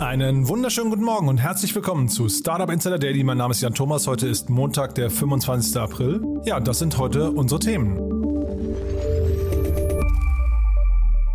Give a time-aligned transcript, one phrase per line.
[0.00, 3.22] Einen wunderschönen guten Morgen und herzlich willkommen zu Startup Insider Daily.
[3.22, 4.06] Mein Name ist Jan Thomas.
[4.06, 5.76] Heute ist Montag, der 25.
[5.76, 6.22] April.
[6.46, 7.98] Ja, das sind heute unsere Themen.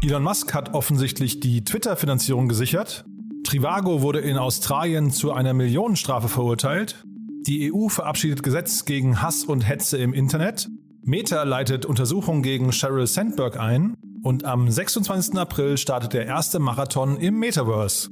[0.02, 3.06] Elon Musk hat offensichtlich die Twitter-Finanzierung gesichert.
[3.44, 7.06] Trivago wurde in Australien zu einer Millionenstrafe verurteilt.
[7.46, 10.70] Die EU verabschiedet Gesetz gegen Hass und Hetze im Internet.
[11.04, 13.94] Meta leitet Untersuchungen gegen Sheryl Sandberg ein.
[14.24, 15.38] Und am 26.
[15.38, 18.10] April startet der erste Marathon im Metaverse.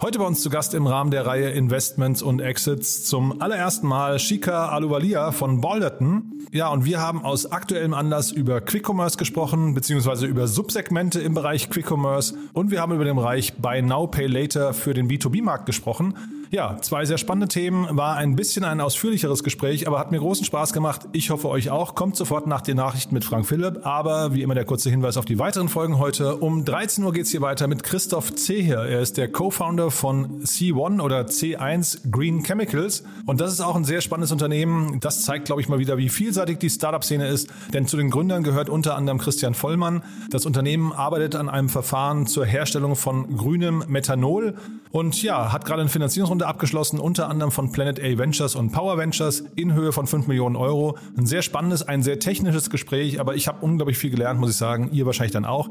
[0.00, 4.20] Heute bei uns zu Gast im Rahmen der Reihe Investments und Exits zum allerersten Mal
[4.20, 6.46] Shika Aluvalia von Balderton.
[6.52, 11.34] Ja, und wir haben aus aktuellem Anlass über Quick Commerce gesprochen, beziehungsweise über Subsegmente im
[11.34, 15.08] Bereich Quick Commerce und wir haben über den Bereich Buy Now Pay Later für den
[15.08, 16.14] B2B-Markt gesprochen.
[16.50, 20.46] Ja, zwei sehr spannende Themen, war ein bisschen ein ausführlicheres Gespräch, aber hat mir großen
[20.46, 21.02] Spaß gemacht.
[21.12, 21.94] Ich hoffe euch auch.
[21.94, 25.26] Kommt sofort nach den Nachrichten mit Frank Philipp, aber wie immer der kurze Hinweis auf
[25.26, 26.36] die weiteren Folgen heute.
[26.36, 28.80] Um 13 Uhr geht's hier weiter mit Christoph Zeher.
[28.84, 33.84] Er ist der Co-Founder von C1 oder C1 Green Chemicals und das ist auch ein
[33.84, 35.00] sehr spannendes Unternehmen.
[35.00, 38.42] Das zeigt, glaube ich, mal wieder, wie vielseitig die Startup-Szene ist, denn zu den Gründern
[38.42, 40.02] gehört unter anderem Christian Vollmann.
[40.30, 44.54] Das Unternehmen arbeitet an einem Verfahren zur Herstellung von grünem Methanol
[44.90, 48.98] und ja, hat gerade eine Finanzierungsrunde abgeschlossen, unter anderem von Planet A Ventures und Power
[48.98, 50.96] Ventures in Höhe von 5 Millionen Euro.
[51.16, 54.56] Ein sehr spannendes, ein sehr technisches Gespräch, aber ich habe unglaublich viel gelernt, muss ich
[54.56, 54.90] sagen.
[54.92, 55.68] Ihr wahrscheinlich dann auch.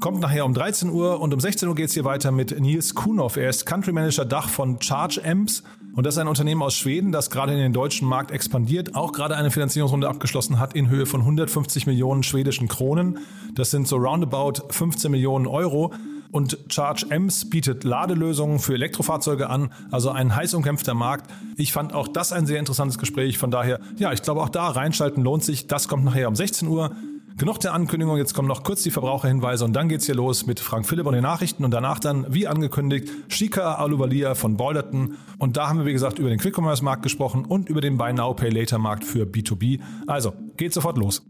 [0.00, 3.36] Kommt nachher um 13 Uhr und um 16 Uhr geht's hier weiter mit Nils Kunow.
[3.36, 5.64] Er ist Country Manager Dach von Charge Amps
[5.96, 9.10] und das ist ein Unternehmen aus Schweden, das gerade in den deutschen Markt expandiert, auch
[9.10, 13.18] gerade eine Finanzierungsrunde abgeschlossen hat in Höhe von 150 Millionen schwedischen Kronen.
[13.56, 15.92] Das sind so roundabout 15 Millionen Euro.
[16.30, 21.28] Und Charge Ems bietet Ladelösungen für Elektrofahrzeuge an, also ein heiß umkämpfter Markt.
[21.56, 23.38] Ich fand auch das ein sehr interessantes Gespräch.
[23.38, 25.66] Von daher, ja, ich glaube auch da reinschalten lohnt sich.
[25.66, 26.94] Das kommt nachher um 16 Uhr.
[27.38, 30.58] Genug der Ankündigung, jetzt kommen noch kurz die Verbraucherhinweise und dann geht's hier los mit
[30.58, 35.16] Frank Philipp und den Nachrichten und danach dann, wie angekündigt, Shika Aluvalia von Boilerton.
[35.38, 38.34] Und da haben wir, wie gesagt, über den Quick-Commerce-Markt gesprochen und über den Buy Now
[38.34, 39.80] Pay Later-Markt für B2B.
[40.08, 41.22] Also, geht sofort los.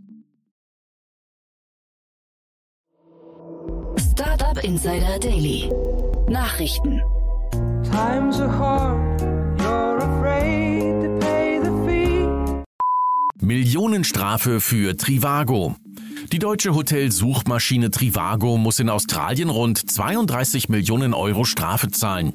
[3.98, 5.70] Startup Insider Daily.
[6.26, 7.02] Nachrichten.
[7.84, 9.20] Times are hard,
[9.60, 11.17] you're afraid
[13.40, 15.76] Millionenstrafe für Trivago.
[16.32, 22.32] Die deutsche Hotelsuchmaschine Trivago muss in Australien rund 32 Millionen Euro Strafe zahlen.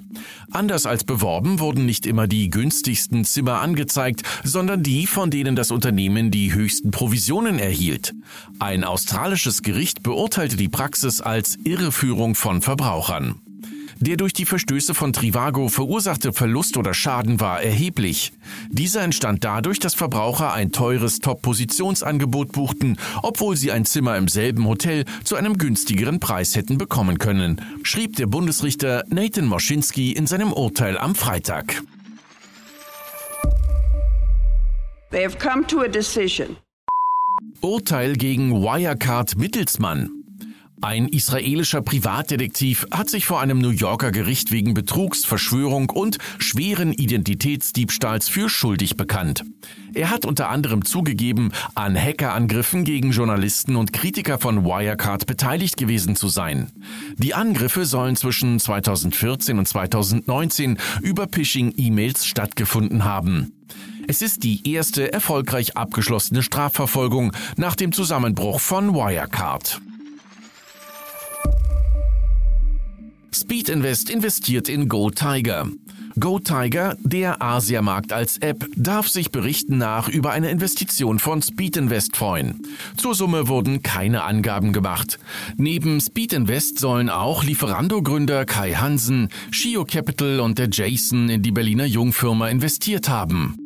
[0.52, 5.72] Anders als beworben wurden nicht immer die günstigsten Zimmer angezeigt, sondern die, von denen das
[5.72, 8.14] Unternehmen die höchsten Provisionen erhielt.
[8.60, 13.42] Ein australisches Gericht beurteilte die Praxis als Irreführung von Verbrauchern.
[14.00, 18.34] Der durch die Verstöße von Trivago verursachte Verlust oder Schaden war erheblich.
[18.70, 24.68] Dieser entstand dadurch, dass Verbraucher ein teures Top-Positionsangebot buchten, obwohl sie ein Zimmer im selben
[24.68, 30.52] Hotel zu einem günstigeren Preis hätten bekommen können, schrieb der Bundesrichter Nathan Moschinski in seinem
[30.54, 31.82] Urteil am Freitag.
[35.12, 36.58] They have come to a decision.
[37.62, 40.23] Urteil gegen Wirecard Mittelsmann.
[40.84, 46.92] Ein israelischer Privatdetektiv hat sich vor einem New Yorker Gericht wegen Betrugs, Verschwörung und schweren
[46.92, 49.46] Identitätsdiebstahls für schuldig bekannt.
[49.94, 56.18] Er hat unter anderem zugegeben, an Hackerangriffen gegen Journalisten und Kritiker von Wirecard beteiligt gewesen
[56.18, 56.70] zu sein.
[57.16, 63.54] Die Angriffe sollen zwischen 2014 und 2019 über Phishing-E-Mails stattgefunden haben.
[64.10, 69.80] Es ist die erste erfolgreich abgeschlossene Strafverfolgung nach dem Zusammenbruch von Wirecard.
[73.34, 75.68] Speed Invest investiert in Go Tiger.
[76.20, 81.78] Go Tiger, der Asiamarkt als App, darf sich Berichten nach über eine Investition von Speed
[81.78, 82.62] Invest freuen.
[82.96, 85.18] Zur Summe wurden keine Angaben gemacht.
[85.58, 91.52] Neben Speed Invest sollen auch Lieferando-Gründer Kai Hansen, Shio Capital und der Jason in die
[91.52, 93.63] Berliner Jungfirma investiert haben.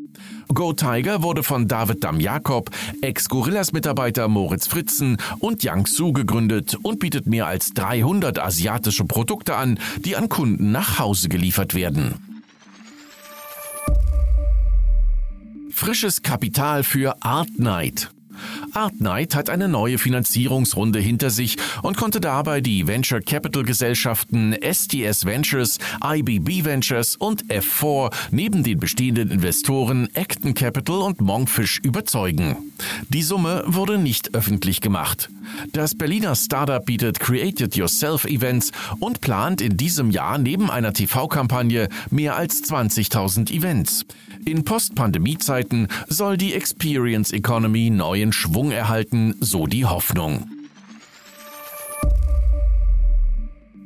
[0.53, 2.69] Go Tiger wurde von David Dam-Jakob,
[3.01, 9.79] Ex-Gorillas-Mitarbeiter Moritz Fritzen und Yang Su gegründet und bietet mehr als 300 asiatische Produkte an,
[10.05, 12.15] die an Kunden nach Hause geliefert werden.
[15.71, 18.09] Frisches Kapital für Art Night.
[18.73, 25.25] Artnight hat eine neue Finanzierungsrunde hinter sich und konnte dabei die Venture Capital Gesellschaften STS
[25.25, 32.57] Ventures, IBB Ventures und F4 neben den bestehenden Investoren Acton Capital und Monkfish überzeugen.
[33.09, 35.29] Die Summe wurde nicht öffentlich gemacht.
[35.71, 41.89] Das Berliner Startup bietet Created Yourself Events und plant in diesem Jahr neben einer TV-Kampagne
[42.09, 44.05] mehr als 20.000 Events.
[44.47, 50.56] In Post-Pandemie-Zeiten soll die Experience Economy neuen Schwung erhalten, so die Hoffnung.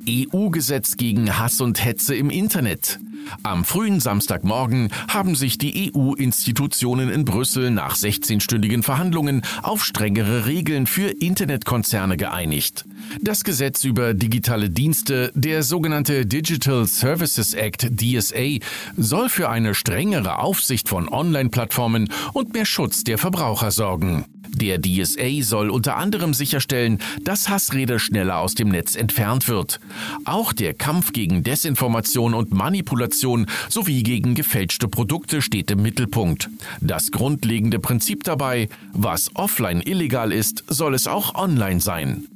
[0.07, 2.99] EU-Gesetz gegen Hass und Hetze im Internet.
[3.43, 10.87] Am frühen Samstagmorgen haben sich die EU-Institutionen in Brüssel nach 16-stündigen Verhandlungen auf strengere Regeln
[10.87, 12.85] für Internetkonzerne geeinigt.
[13.21, 18.57] Das Gesetz über digitale Dienste, der sogenannte Digital Services Act DSA,
[18.97, 24.25] soll für eine strengere Aufsicht von Online-Plattformen und mehr Schutz der Verbraucher sorgen.
[24.55, 29.79] Der DSA soll unter anderem sicherstellen, dass Hassrede schneller aus dem Netz entfernt wird.
[30.25, 36.49] Auch der Kampf gegen Desinformation und Manipulation sowie gegen gefälschte Produkte steht im Mittelpunkt.
[36.81, 42.27] Das grundlegende Prinzip dabei, was offline illegal ist, soll es auch online sein.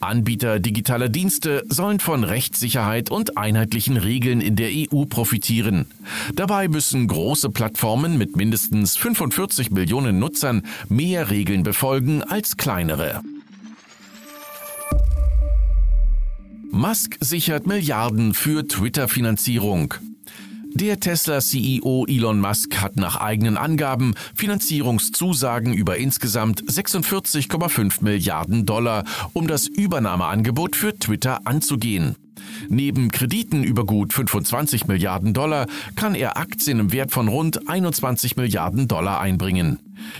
[0.00, 5.86] Anbieter digitaler Dienste sollen von Rechtssicherheit und einheitlichen Regeln in der EU profitieren.
[6.34, 13.22] Dabei müssen große Plattformen mit mindestens 45 Millionen Nutzern mehr Regeln befolgen als kleinere.
[16.70, 19.94] Musk sichert Milliarden für Twitter-Finanzierung.
[20.72, 29.48] Der Tesla-CEO Elon Musk hat nach eigenen Angaben Finanzierungszusagen über insgesamt 46,5 Milliarden Dollar, um
[29.48, 32.14] das Übernahmeangebot für Twitter anzugehen.
[32.68, 35.66] Neben Krediten über gut 25 Milliarden Dollar
[35.96, 39.78] kann er Aktien im Wert von rund 21 Milliarden Dollar einbringen.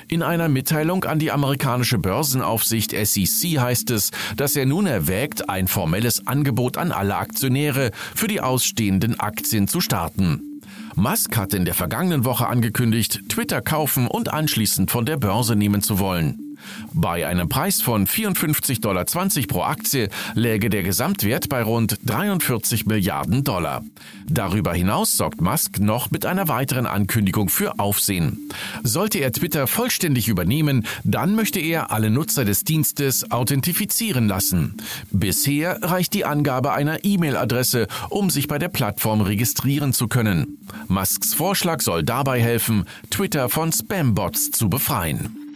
[0.09, 5.69] In einer Mitteilung an die amerikanische Börsenaufsicht SEC heißt es, dass er nun erwägt, ein
[5.69, 10.61] formelles Angebot an alle Aktionäre für die ausstehenden Aktien zu starten.
[10.97, 15.83] Musk hat in der vergangenen Woche angekündigt, Twitter kaufen und anschließend von der Börse nehmen
[15.83, 16.50] zu wollen.
[16.93, 19.05] Bei einem Preis von 54,20 Dollar
[19.47, 23.83] pro Aktie läge der Gesamtwert bei rund 43 Milliarden Dollar.
[24.27, 28.51] Darüber hinaus sorgt Musk noch mit einer weiteren Ankündigung für Aufsehen.
[28.83, 34.77] Sollte er Twitter vollständig übernehmen, dann möchte er alle Nutzer des Dienstes authentifizieren lassen.
[35.11, 40.59] Bisher reicht die Angabe einer E-Mail-Adresse, um sich bei der Plattform registrieren zu können.
[40.89, 45.50] Musks Vorschlag soll dabei helfen, Twitter von Spam-Bots zu befreien.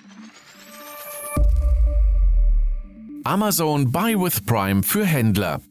[3.26, 5.62] Amazon Buy with Prime für Händler.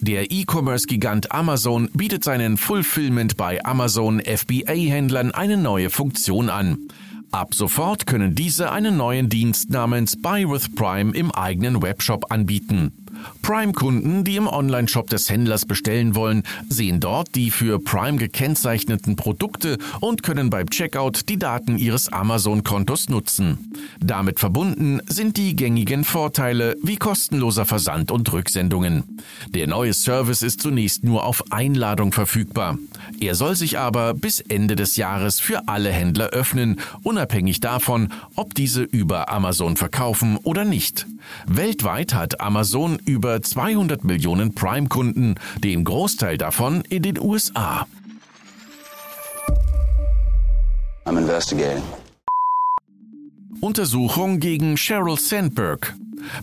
[0.00, 6.88] Der E-Commerce-Gigant Amazon bietet seinen Fulfillment bei Amazon FBA-Händlern eine neue Funktion an.
[7.30, 12.99] Ab sofort können diese einen neuen Dienst namens Buy with Prime im eigenen Webshop anbieten.
[13.42, 19.78] Prime-Kunden, die im Onlineshop des Händlers bestellen wollen, sehen dort die für Prime gekennzeichneten Produkte
[20.00, 23.72] und können beim Checkout die Daten ihres Amazon-Kontos nutzen.
[24.00, 29.18] Damit verbunden sind die gängigen Vorteile wie kostenloser Versand und Rücksendungen.
[29.48, 32.78] Der neue Service ist zunächst nur auf Einladung verfügbar.
[33.20, 38.54] Er soll sich aber bis Ende des Jahres für alle Händler öffnen, unabhängig davon, ob
[38.54, 41.06] diese über Amazon verkaufen oder nicht.
[41.46, 47.86] Weltweit hat Amazon über 200 Millionen Prime-Kunden, den Großteil davon in den USA.
[53.60, 55.94] Untersuchung gegen Sheryl Sandberg.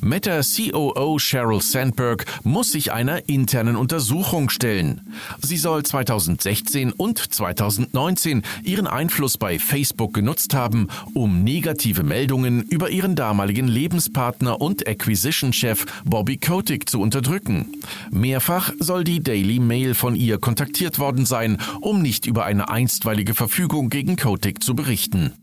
[0.01, 5.01] Meta COO Sheryl Sandberg muss sich einer internen Untersuchung stellen.
[5.41, 12.89] Sie soll 2016 und 2019 ihren Einfluss bei Facebook genutzt haben, um negative Meldungen über
[12.89, 17.73] ihren damaligen Lebenspartner und Acquisition-Chef Bobby Kotick zu unterdrücken.
[18.11, 23.33] Mehrfach soll die Daily Mail von ihr kontaktiert worden sein, um nicht über eine einstweilige
[23.33, 25.33] Verfügung gegen Kotick zu berichten.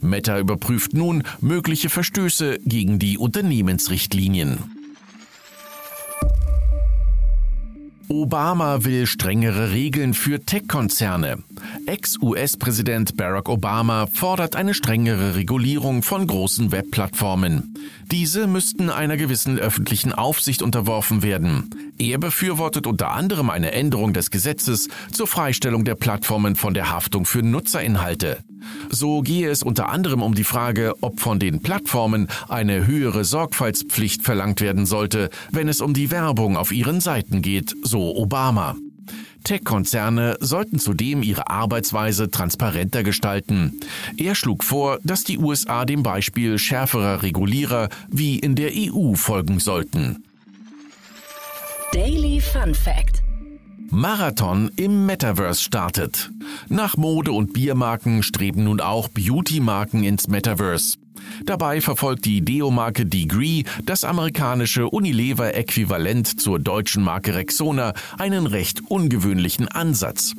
[0.00, 4.76] Meta überprüft nun mögliche Verstöße gegen die Unternehmensrichtlinien.
[8.08, 11.38] Obama will strengere Regeln für Tech-Konzerne.
[11.86, 17.74] Ex-US-Präsident Barack Obama fordert eine strengere Regulierung von großen Webplattformen.
[18.12, 21.70] Diese müssten einer gewissen öffentlichen Aufsicht unterworfen werden.
[21.98, 27.24] Er befürwortet unter anderem eine Änderung des Gesetzes zur Freistellung der Plattformen von der Haftung
[27.24, 28.38] für Nutzerinhalte.
[28.90, 34.22] So gehe es unter anderem um die Frage, ob von den Plattformen eine höhere Sorgfaltspflicht
[34.22, 38.76] verlangt werden sollte, wenn es um die Werbung auf ihren Seiten geht, so Obama.
[39.44, 43.78] Tech-Konzerne sollten zudem ihre Arbeitsweise transparenter gestalten.
[44.16, 49.60] Er schlug vor, dass die USA dem Beispiel schärferer Regulierer wie in der EU folgen
[49.60, 50.24] sollten.
[51.92, 53.22] Daily Fun Fact
[53.90, 56.30] Marathon im Metaverse startet.
[56.68, 60.98] Nach Mode- und Biermarken streben nun auch Beauty-Marken ins Metaverse.
[61.44, 69.68] Dabei verfolgt die Deo-Marke Degree, das amerikanische Unilever-Äquivalent zur deutschen Marke Rexona, einen recht ungewöhnlichen
[69.68, 70.34] Ansatz.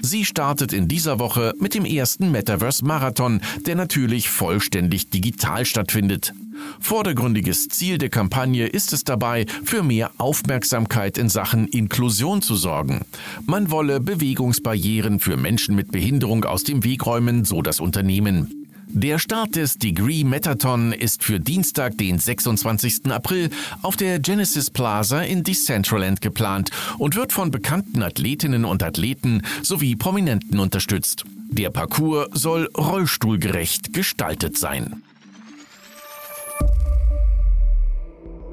[0.00, 6.34] Sie startet in dieser Woche mit dem ersten Metaverse Marathon, der natürlich vollständig digital stattfindet.
[6.80, 13.02] Vordergründiges Ziel der Kampagne ist es dabei, für mehr Aufmerksamkeit in Sachen Inklusion zu sorgen.
[13.46, 18.62] Man wolle Bewegungsbarrieren für Menschen mit Behinderung aus dem Weg räumen, so das Unternehmen.
[18.94, 23.06] Der Start des Degree Metathon ist für Dienstag, den 26.
[23.10, 23.48] April
[23.80, 29.96] auf der Genesis Plaza in Decentraland geplant und wird von bekannten Athletinnen und Athleten sowie
[29.96, 31.24] Prominenten unterstützt.
[31.48, 35.02] Der Parcours soll rollstuhlgerecht gestaltet sein.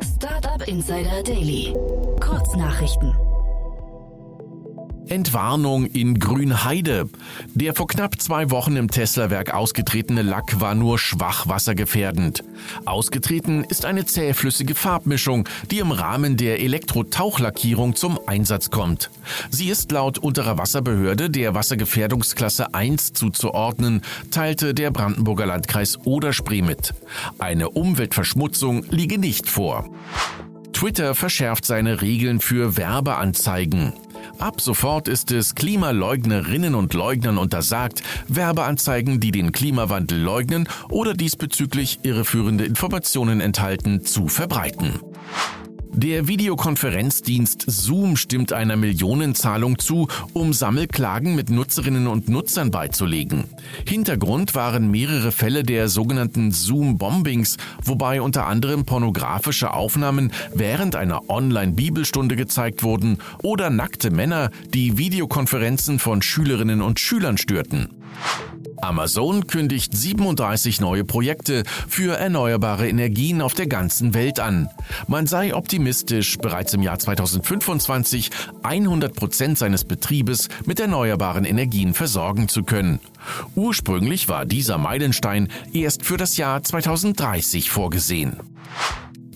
[0.04, 1.74] Startup Insider Daily.
[2.20, 3.29] Kurznachrichten.
[5.10, 7.10] Entwarnung in Grünheide.
[7.54, 12.44] Der vor knapp zwei Wochen im Tesla-Werk ausgetretene Lack war nur schwach wassergefährdend.
[12.86, 19.10] Ausgetreten ist eine zähflüssige Farbmischung, die im Rahmen der Elektrotauchlackierung zum Einsatz kommt.
[19.50, 24.02] Sie ist laut unterer Wasserbehörde der Wassergefährdungsklasse 1 zuzuordnen,
[24.32, 26.94] teilte der Brandenburger Landkreis Oder-Spree mit.
[27.40, 29.90] Eine Umweltverschmutzung liege nicht vor.
[30.74, 33.94] Twitter verschärft seine Regeln für Werbeanzeigen.
[34.38, 42.00] Ab sofort ist es Klimaleugnerinnen und Leugnern untersagt, Werbeanzeigen, die den Klimawandel leugnen oder diesbezüglich
[42.04, 45.00] irreführende Informationen enthalten, zu verbreiten.
[46.02, 53.44] Der Videokonferenzdienst Zoom stimmt einer Millionenzahlung zu, um Sammelklagen mit Nutzerinnen und Nutzern beizulegen.
[53.86, 62.38] Hintergrund waren mehrere Fälle der sogenannten Zoom-Bombings, wobei unter anderem pornografische Aufnahmen während einer Online-Bibelstunde
[62.38, 67.90] gezeigt wurden oder nackte Männer, die Videokonferenzen von Schülerinnen und Schülern störten.
[68.82, 74.70] Amazon kündigt 37 neue Projekte für erneuerbare Energien auf der ganzen Welt an.
[75.08, 78.32] Man sei optimistisch, bereits im Jahr 2025
[78.64, 83.00] 100 Prozent seines Betriebes mit erneuerbaren Energien versorgen zu können.
[83.56, 88.38] Ursprünglich war dieser Meilenstein erst für das Jahr 2030 vorgesehen.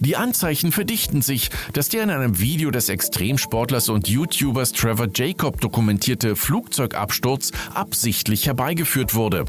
[0.04, 5.62] Die Anzeichen verdichten sich, dass der in einem Video des Extremsportlers und YouTubers Trevor Jacob
[5.62, 9.46] dokumentierte Flugzeugabsturz absichtlich herbeigeführt wurde.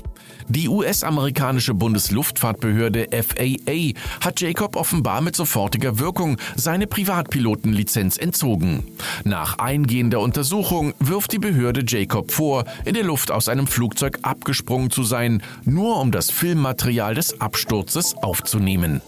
[0.47, 8.85] Die US-amerikanische Bundesluftfahrtbehörde FAA hat Jacob offenbar mit sofortiger Wirkung seine Privatpilotenlizenz entzogen.
[9.25, 14.93] Nach eingehender Untersuchung wirft die Behörde Jacob vor, in der Luft aus einem Flugzeug abgesprungen
[14.93, 19.01] zu sein, nur um das Filmmaterial des Absturzes aufzunehmen.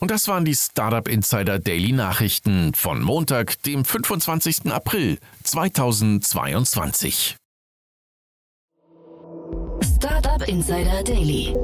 [0.00, 4.70] Und das waren die Startup Insider Daily Nachrichten von Montag, dem 25.
[4.72, 7.36] April 2022.
[9.82, 11.54] Startup Insider Daily.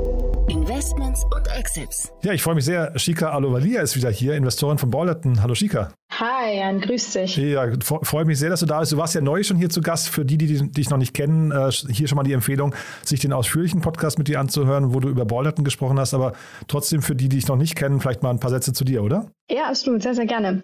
[0.49, 2.13] Investments und Exits.
[2.23, 2.93] Ja, ich freue mich sehr.
[2.99, 5.43] Shika Alovalia ist wieder hier, Investorin von Ballerton.
[5.43, 5.93] Hallo Shika.
[6.13, 7.37] Hi, Jan, grüß dich.
[7.37, 8.93] Ja, freue mich sehr, dass du da bist.
[8.93, 10.11] Du warst ja neu schon hier zu Gast.
[10.11, 13.33] Für die, die dich noch nicht kennen, äh, hier schon mal die Empfehlung, sich den
[13.33, 16.13] ausführlichen Podcast mit dir anzuhören, wo du über Ballerton gesprochen hast.
[16.13, 16.35] Aber
[16.69, 19.03] trotzdem für die, die dich noch nicht kennen, vielleicht mal ein paar Sätze zu dir,
[19.03, 19.31] oder?
[19.51, 20.63] Ja, absolut, sehr, sehr gerne.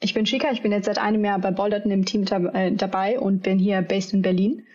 [0.00, 3.20] Ich bin Shika, ich bin jetzt seit einem Jahr bei Balderton im Team äh, dabei
[3.20, 4.65] und bin hier based in Berlin.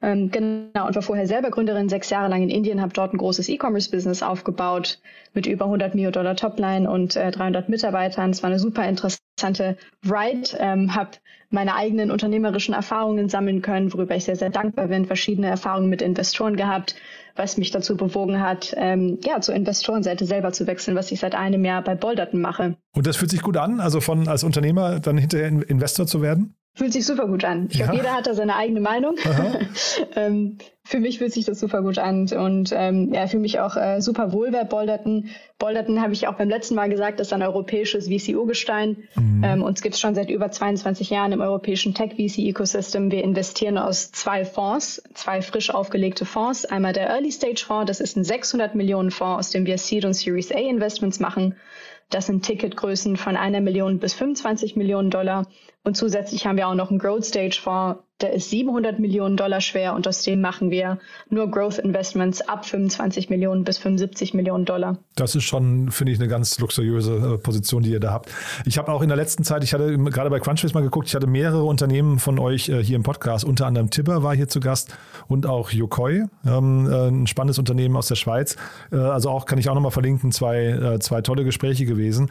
[0.00, 3.18] Ähm, genau, und war vorher selber Gründerin, sechs Jahre lang in Indien, habe dort ein
[3.18, 5.00] großes E-Commerce-Business aufgebaut
[5.34, 8.30] mit über 100 Mio Dollar Topline und äh, 300 Mitarbeitern.
[8.30, 11.10] Es war eine super interessante Ride, ähm, habe
[11.50, 16.02] meine eigenen unternehmerischen Erfahrungen sammeln können, worüber ich sehr, sehr dankbar bin, verschiedene Erfahrungen mit
[16.02, 16.94] Investoren gehabt,
[17.34, 21.34] was mich dazu bewogen hat, ähm, ja, zur Investorenseite selber zu wechseln, was ich seit
[21.34, 22.76] einem Jahr bei Bolderton mache.
[22.94, 26.54] Und das fühlt sich gut an, also von als Unternehmer dann hinterher Investor zu werden?
[26.78, 27.66] Fühlt sich super gut an.
[27.72, 27.86] Ich ja.
[27.86, 29.16] glaube, jeder hat da seine eigene Meinung.
[30.14, 33.76] ähm, für mich fühlt sich das super gut an und ähm, ja, fühle mich auch
[33.76, 35.28] äh, super wohl bei Bolderton.
[35.58, 39.08] Bolderton habe ich auch beim letzten Mal gesagt, ist ein europäisches VC-Urgestein.
[39.16, 39.42] Mhm.
[39.44, 43.10] Ähm, uns gibt es schon seit über 22 Jahren im europäischen Tech-VC-Ecosystem.
[43.10, 46.64] Wir investieren aus zwei Fonds, zwei frisch aufgelegte Fonds.
[46.64, 50.52] Einmal der Early-Stage-Fonds, das ist ein 600 Millionen Fonds, aus dem wir Seed und Series
[50.52, 51.56] A Investments machen.
[52.10, 55.46] Das sind Ticketgrößen von einer Million bis 25 Millionen Dollar.
[55.88, 59.62] Und zusätzlich haben wir auch noch einen Growth Stage Fonds, der ist 700 Millionen Dollar
[59.62, 60.98] schwer und aus dem machen wir
[61.30, 64.98] nur Growth Investments ab 25 Millionen bis 75 Millionen Dollar.
[65.14, 68.30] Das ist schon, finde ich, eine ganz luxuriöse äh, Position, die ihr da habt.
[68.66, 71.14] Ich habe auch in der letzten Zeit, ich hatte gerade bei Crunchbase mal geguckt, ich
[71.14, 74.60] hatte mehrere Unternehmen von euch äh, hier im Podcast, unter anderem Tibber war hier zu
[74.60, 74.94] Gast
[75.26, 78.56] und auch Yokoi, ähm, äh, ein spannendes Unternehmen aus der Schweiz.
[78.90, 82.30] also auch kann ich auch nochmal verlinken, zwei, zwei tolle Gespräche gewesen.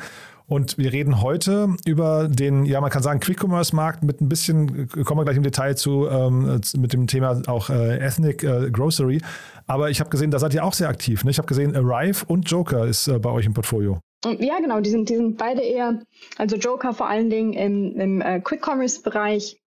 [0.50, 5.20] Und wir reden heute über den, ja, man kann sagen, Quick-Commerce-Markt mit ein bisschen, kommen
[5.20, 9.22] wir gleich im Detail zu, ähm, mit dem Thema auch äh, Ethnic äh, Grocery.
[9.66, 11.25] Aber ich habe gesehen, da seid ihr auch sehr aktiv.
[11.25, 11.32] Ne?
[11.32, 14.00] Ich habe gesehen, Arrive und Joker ist äh, bei euch im Portfolio.
[14.39, 16.01] Ja, genau, die sind, die sind beide eher,
[16.38, 19.60] also Joker vor allen Dingen im, im äh, Quick-Commerce-Bereich,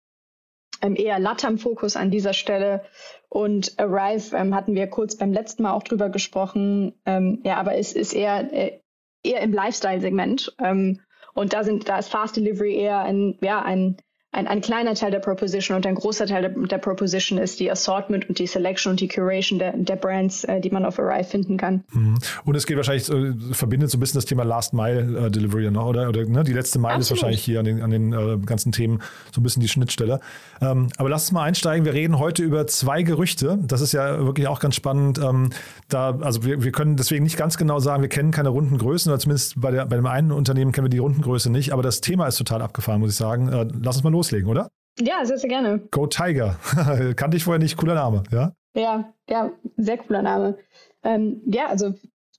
[0.80, 2.82] ähm, eher Latam-Fokus an dieser Stelle.
[3.28, 6.94] Und Arrive ähm, hatten wir kurz beim letzten Mal auch drüber gesprochen.
[7.04, 8.80] Ähm, ja, aber es ist eher äh,
[9.22, 10.54] eher im Lifestyle-Segment.
[10.58, 11.00] Ähm,
[11.34, 13.96] und da sind, da ist Fast Delivery eher ein, ja, ein,
[14.32, 17.68] ein, ein kleiner Teil der Proposition und ein großer Teil der, der Proposition ist die
[17.68, 21.24] Assortment und die Selection und die Curation der, der Brands, äh, die man auf Arrive
[21.24, 21.82] finden kann.
[21.92, 22.16] Mhm.
[22.44, 25.68] Und es geht wahrscheinlich, äh, verbindet so ein bisschen das Thema Last Mile äh, Delivery
[25.72, 26.08] noch, oder?
[26.08, 26.44] oder ne?
[26.44, 27.02] Die letzte Mile Absolut.
[27.02, 29.02] ist wahrscheinlich hier an den, an den äh, ganzen Themen
[29.34, 30.20] so ein bisschen die Schnittstelle.
[30.60, 31.84] Ähm, aber lass uns mal einsteigen.
[31.84, 33.58] Wir reden heute über zwei Gerüchte.
[33.62, 35.18] Das ist ja wirklich auch ganz spannend.
[35.18, 35.50] Ähm,
[35.88, 39.10] da, also wir, wir können deswegen nicht ganz genau sagen, wir kennen keine runden Größen,
[39.10, 42.00] oder zumindest bei, der, bei dem einen Unternehmen kennen wir die Rundengröße nicht, aber das
[42.00, 43.48] Thema ist total abgefahren, muss ich sagen.
[43.48, 44.70] Äh, lass uns mal los loslegen, oder?
[44.98, 45.80] Ja, sehr, sehr gerne.
[45.90, 46.56] Go Tiger.
[47.16, 47.76] Kannte ich vorher nicht.
[47.76, 48.52] Cooler Name, ja?
[48.74, 50.58] Ja, ja, sehr cooler Name.
[51.02, 51.94] Ähm, ja, also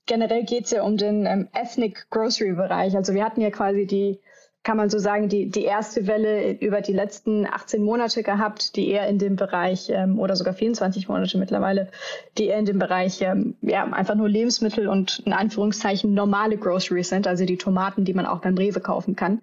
[0.05, 2.95] generell geht es ja um den ähm, Ethnic Grocery Bereich.
[2.95, 4.19] Also wir hatten ja quasi die,
[4.63, 8.89] kann man so sagen, die, die erste Welle über die letzten 18 Monate gehabt, die
[8.89, 11.89] eher in dem Bereich, ähm, oder sogar 24 Monate mittlerweile,
[12.37, 17.09] die eher in dem Bereich, ähm, ja, einfach nur Lebensmittel und in Anführungszeichen normale Groceries
[17.09, 19.41] sind, also die Tomaten, die man auch beim Rewe kaufen kann.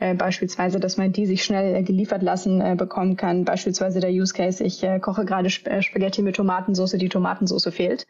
[0.00, 3.44] Äh, beispielsweise, dass man die sich schnell äh, geliefert lassen äh, bekommen kann.
[3.44, 7.68] Beispielsweise der Use Case, ich äh, koche gerade Sp äh, Spaghetti mit Tomatensauce, die Tomatensauce
[7.70, 8.06] fehlt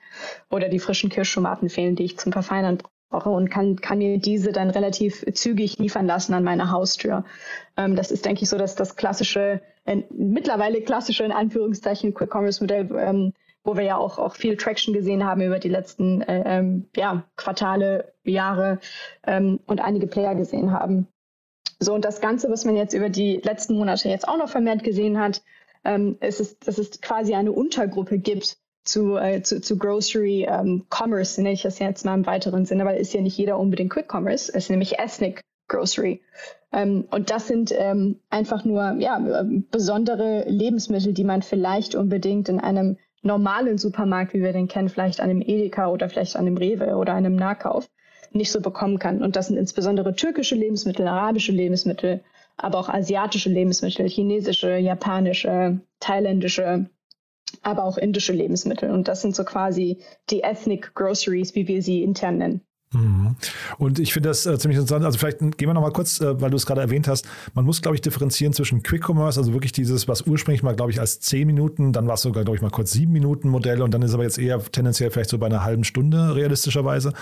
[0.50, 2.78] oder die frischen Kirschtomaten fehlen, die ich zum Verfeinern
[3.10, 7.24] brauche und kann, kann mir diese dann relativ zügig liefern lassen an meine Haustür.
[7.76, 9.60] Ähm, das ist, denke ich, so dass das klassische,
[10.10, 13.32] mittlerweile klassische in Anführungszeichen Quick Commerce Modell, ähm,
[13.64, 17.24] wo wir ja auch, auch viel Traction gesehen haben über die letzten äh, ähm, ja,
[17.34, 18.78] Quartale, Jahre
[19.26, 21.08] ähm, und einige Player gesehen haben.
[21.80, 24.84] So, und das Ganze, was man jetzt über die letzten Monate jetzt auch noch vermehrt
[24.84, 25.42] gesehen hat,
[25.84, 30.86] ähm, ist, es, dass es quasi eine Untergruppe gibt zu, äh, zu, zu Grocery ähm,
[30.90, 33.90] Commerce, nenne ich das jetzt mal im weiteren Sinne, weil ist ja nicht jeder unbedingt
[33.90, 36.20] Quick Commerce, es ist nämlich Ethnic Grocery.
[36.72, 39.18] Ähm, und das sind ähm, einfach nur ja,
[39.70, 45.20] besondere Lebensmittel, die man vielleicht unbedingt in einem normalen Supermarkt, wie wir den kennen, vielleicht
[45.20, 47.88] an einem Edeka oder vielleicht an einem Rewe oder einem Nahkauf,
[48.32, 49.22] nicht so bekommen kann.
[49.22, 52.22] Und das sind insbesondere türkische Lebensmittel, arabische Lebensmittel,
[52.56, 56.88] aber auch asiatische Lebensmittel, chinesische, japanische, thailändische,
[57.62, 58.90] aber auch indische Lebensmittel.
[58.90, 59.98] Und das sind so quasi
[60.30, 62.60] die Ethnic Groceries, wie wir sie intern nennen.
[62.92, 63.36] Mhm.
[63.78, 65.04] Und ich finde das äh, ziemlich interessant.
[65.04, 67.26] Also vielleicht gehen wir noch mal kurz, äh, weil du es gerade erwähnt hast.
[67.54, 70.90] Man muss, glaube ich, differenzieren zwischen Quick Commerce, also wirklich dieses, was ursprünglich mal, glaube
[70.90, 73.82] ich, als 10 Minuten, dann war es sogar, glaube ich, mal kurz 7 Minuten Modell
[73.82, 77.12] und dann ist aber jetzt eher tendenziell vielleicht so bei einer halben Stunde realistischerweise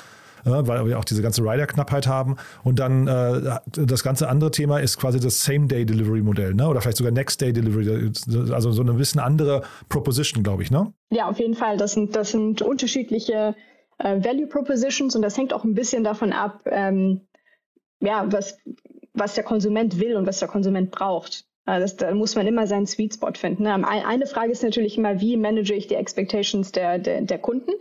[0.51, 2.37] weil wir auch diese ganze Rider-Knappheit haben.
[2.65, 6.69] Und dann äh, das ganze andere Thema ist quasi das Same-Day-Delivery-Modell, ne?
[6.69, 8.13] oder vielleicht sogar Next-Day-Delivery,
[8.53, 10.71] also so eine bisschen andere Proposition, glaube ich.
[10.71, 10.93] Ne?
[11.11, 11.77] Ja, auf jeden Fall.
[11.77, 13.55] Das sind, das sind unterschiedliche
[13.99, 17.23] äh, Value Propositions und das hängt auch ein bisschen davon ab, ähm,
[18.01, 18.59] ja, was,
[19.13, 21.45] was der Konsument will und was der Konsument braucht.
[21.67, 23.65] Das, da muss man immer seinen Sweet Spot finden.
[23.65, 23.87] Ne?
[23.87, 27.73] Eine Frage ist natürlich immer, wie manage ich die Expectations der, der, der Kunden?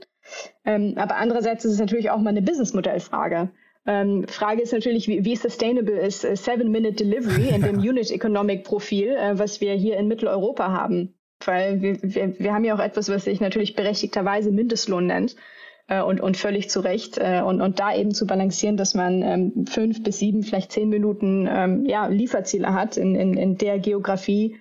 [0.65, 3.49] Ähm, aber andererseits ist es natürlich auch mal eine Businessmodellfrage.
[3.87, 9.61] Ähm, Frage ist natürlich, wie, wie sustainable ist äh, Seven-Minute-Delivery in dem Unit-Economic-Profil, äh, was
[9.61, 11.13] wir hier in Mitteleuropa haben.
[11.45, 15.37] Weil wir, wir, wir haben ja auch etwas, was sich natürlich berechtigterweise Mindestlohn nennt
[15.87, 17.17] äh, und, und völlig zu Recht.
[17.17, 20.89] Äh, und, und da eben zu balancieren, dass man ähm, fünf bis sieben, vielleicht zehn
[20.89, 24.57] Minuten ähm, ja, Lieferziele hat in, in, in der Geografie,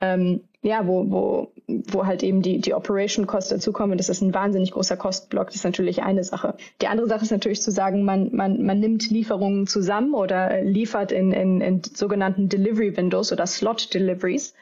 [0.00, 3.98] ähm, ja, wo, wo, wo halt eben die, die Operation Costs dazukommen.
[3.98, 5.46] Das ist ein wahnsinnig großer Kostenblock.
[5.46, 6.56] Das ist natürlich eine Sache.
[6.80, 11.10] Die andere Sache ist natürlich zu sagen, man, man, man nimmt Lieferungen zusammen oder liefert
[11.10, 14.54] in, in, in sogenannten Delivery Windows oder Slot Deliveries,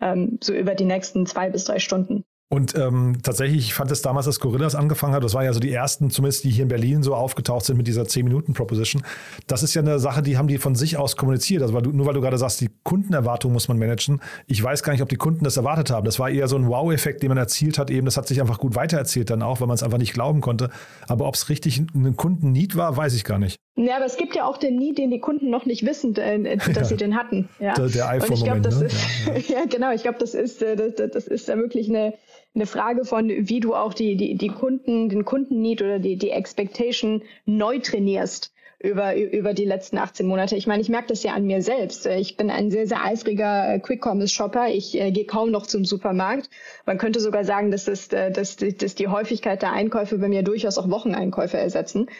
[0.00, 2.24] ähm, so über die nächsten zwei bis drei Stunden.
[2.54, 5.58] Und ähm, tatsächlich, ich fand es damals, als Gorillas angefangen hat, das war ja so
[5.58, 9.02] die ersten, zumindest die hier in Berlin so aufgetaucht sind mit dieser 10-Minuten-Proposition.
[9.48, 11.62] Das ist ja eine Sache, die haben die von sich aus kommuniziert.
[11.62, 14.20] Also weil du, nur weil du gerade sagst, die Kundenerwartungen muss man managen.
[14.46, 16.04] Ich weiß gar nicht, ob die Kunden das erwartet haben.
[16.04, 17.90] Das war eher so ein Wow-Effekt, den man erzielt hat.
[17.90, 20.40] Eben, das hat sich einfach gut weitererzählt dann auch, weil man es einfach nicht glauben
[20.40, 20.70] konnte.
[21.08, 23.58] Aber ob es richtig ein Kunden-Need war, weiß ich gar nicht.
[23.74, 26.56] Ja, aber es gibt ja auch den Need, den die Kunden noch nicht wissen, äh,
[26.56, 26.84] dass ja.
[26.84, 27.48] sie den hatten.
[27.58, 27.74] Ja.
[27.74, 28.64] Der, der iPhone-Moment.
[28.64, 28.88] Ne?
[29.26, 29.64] Ja, ja.
[29.68, 29.92] genau.
[29.92, 32.14] Ich glaube, das ist, äh, das, das ist da wirklich eine,
[32.54, 36.30] eine Frage von, wie du auch die, die, die Kunden, den Kunden-Need oder die, die
[36.30, 40.56] Expectation neu trainierst über, über die letzten 18 Monate.
[40.56, 42.06] Ich meine, ich merke das ja an mir selbst.
[42.06, 44.68] Ich bin ein sehr, sehr eifriger äh, Quick-Commerce-Shopper.
[44.68, 46.50] Ich äh, gehe kaum noch zum Supermarkt.
[46.84, 50.42] Man könnte sogar sagen, dass, das, äh, dass, dass die Häufigkeit der Einkäufe bei mir
[50.42, 52.10] durchaus auch Wocheneinkäufe ersetzen.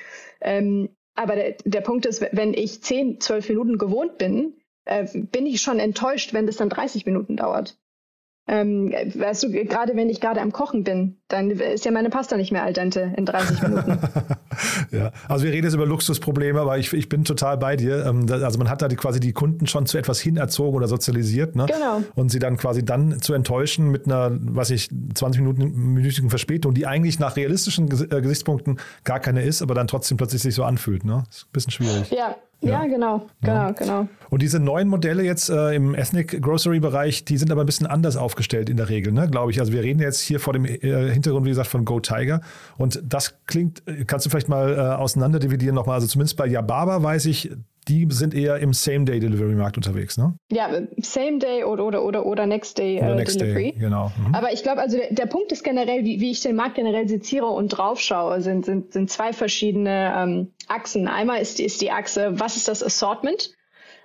[0.40, 5.46] Ähm, aber der, der Punkt ist, wenn ich 10, 12 Minuten gewohnt bin, äh, bin
[5.46, 7.76] ich schon enttäuscht, wenn das dann 30 Minuten dauert.
[8.46, 12.36] Ähm, weißt du, gerade wenn ich gerade am Kochen bin, dann ist ja meine Pasta
[12.36, 13.98] nicht mehr al dente in 30 Minuten.
[14.90, 18.04] ja, also wir reden jetzt über Luxusprobleme, aber ich, ich bin total bei dir.
[18.04, 21.56] Ähm, also man hat da die, quasi die Kunden schon zu etwas hinerzogen oder sozialisiert,
[21.56, 21.64] ne?
[21.66, 22.02] Genau.
[22.16, 26.74] Und sie dann quasi dann zu enttäuschen mit einer, was ich, 20 Minuten minütigen Verspätung,
[26.74, 30.64] die eigentlich nach realistischen äh, Gesichtspunkten gar keine ist, aber dann trotzdem plötzlich sich so
[30.64, 31.24] anfühlt, ne?
[31.30, 32.10] Ist ein bisschen schwierig.
[32.10, 34.08] Ja, ja, ja, genau, genau, genau.
[34.30, 37.86] Und diese neuen Modelle jetzt äh, im Ethnic Grocery Bereich, die sind aber ein bisschen
[37.86, 39.60] anders aufgestellt in der Regel, ne, glaube ich.
[39.60, 40.78] Also wir reden jetzt hier vor dem äh,
[41.12, 42.40] Hintergrund, wie gesagt, von Go Tiger.
[42.76, 45.96] Und das klingt, äh, kannst du vielleicht mal äh, auseinander dividieren nochmal.
[45.96, 47.50] Also zumindest bei Yababa weiß ich,
[47.88, 50.34] die sind eher im Same-Day-Delivery-Markt unterwegs, ne?
[50.50, 53.40] Ja, Same-Day oder, oder, oder, oder Next-Day äh, Next.
[53.40, 54.12] Day, genau.
[54.16, 54.34] Mhm.
[54.34, 57.08] Aber ich glaube, also der, der, Punkt ist generell, wie, wie ich den Markt generell
[57.08, 61.08] seziere und draufschaue, sind, sind, sind zwei verschiedene ähm, Achsen.
[61.08, 63.52] Einmal ist, ist die Achse, was ist das Assortment?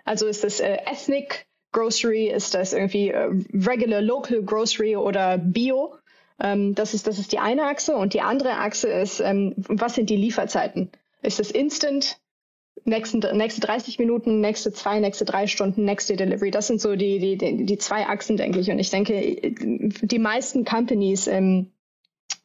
[0.06, 5.96] Also ist das äh, Ethnic Grocery, ist das irgendwie äh, Regular Local Grocery oder Bio?
[6.42, 7.96] Ähm, das, ist, das ist die eine Achse.
[7.96, 10.90] Und die andere Achse ist, ähm, was sind die Lieferzeiten?
[11.22, 12.19] Ist das Instant?
[12.86, 16.52] Nächsten, nächste 30 Minuten, nächste zwei, nächste drei Stunden, nächste Delivery.
[16.52, 18.72] Das sind so die, die, die, die zwei Achsen, denke ich.
[18.72, 19.14] Und ich denke,
[19.52, 21.72] die meisten Companies im,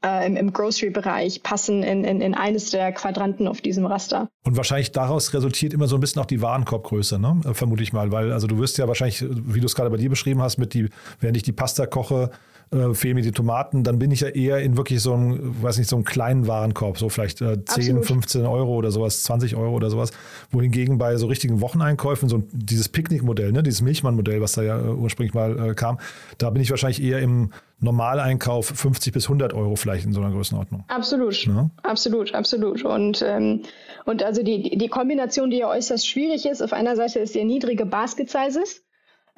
[0.05, 4.29] äh, im, im Grocery-Bereich passen in, in, in eines der Quadranten auf diesem Raster.
[4.45, 7.41] Und wahrscheinlich daraus resultiert immer so ein bisschen auch die Warenkorbgröße, ne?
[7.53, 8.13] vermute ich mal.
[8.13, 10.75] Weil also du wirst ja wahrscheinlich, wie du es gerade bei dir beschrieben hast, mit
[10.75, 10.89] die,
[11.21, 12.31] während ich die Pasta koche,
[12.75, 15.79] äh, fehlen mir die Tomaten, dann bin ich ja eher in wirklich so einem, weiß
[15.79, 18.07] nicht, so einem kleinen Warenkorb, so vielleicht äh, 10, Absolut.
[18.07, 20.11] 15 Euro oder sowas, 20 Euro oder sowas.
[20.51, 24.89] Wohingegen bei so richtigen Wocheneinkäufen, so dieses Picknickmodell, ne, dieses Milchmann-Modell, was da ja äh,
[24.89, 25.99] ursprünglich mal äh, kam,
[26.39, 30.31] da bin ich wahrscheinlich eher im Normaleinkauf 50 bis 100 Euro vielleicht in so einer
[30.31, 30.85] Größenordnung.
[30.89, 31.71] Absolut, ja?
[31.83, 32.85] absolut, absolut.
[32.85, 33.63] Und, ähm,
[34.05, 37.45] und also die, die Kombination, die ja äußerst schwierig ist, auf einer Seite ist der
[37.45, 38.83] niedrige Basket Sizes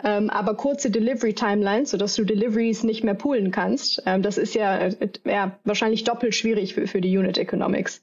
[0.04, 4.02] ähm, aber kurze Delivery Timelines, sodass du Deliveries nicht mehr poolen kannst.
[4.06, 8.02] Ähm, das ist ja, äh, ja wahrscheinlich doppelt schwierig für, für die Unit Economics.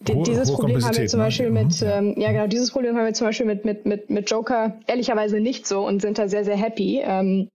[0.00, 1.26] Dieses Problem haben wir zum ne?
[1.26, 1.64] Beispiel ne?
[1.64, 4.80] mit, ähm, ja genau, dieses Problem haben wir zum Beispiel mit, mit, mit, mit Joker
[4.86, 7.00] ehrlicherweise nicht so und sind da sehr, sehr happy.
[7.04, 7.48] Ähm,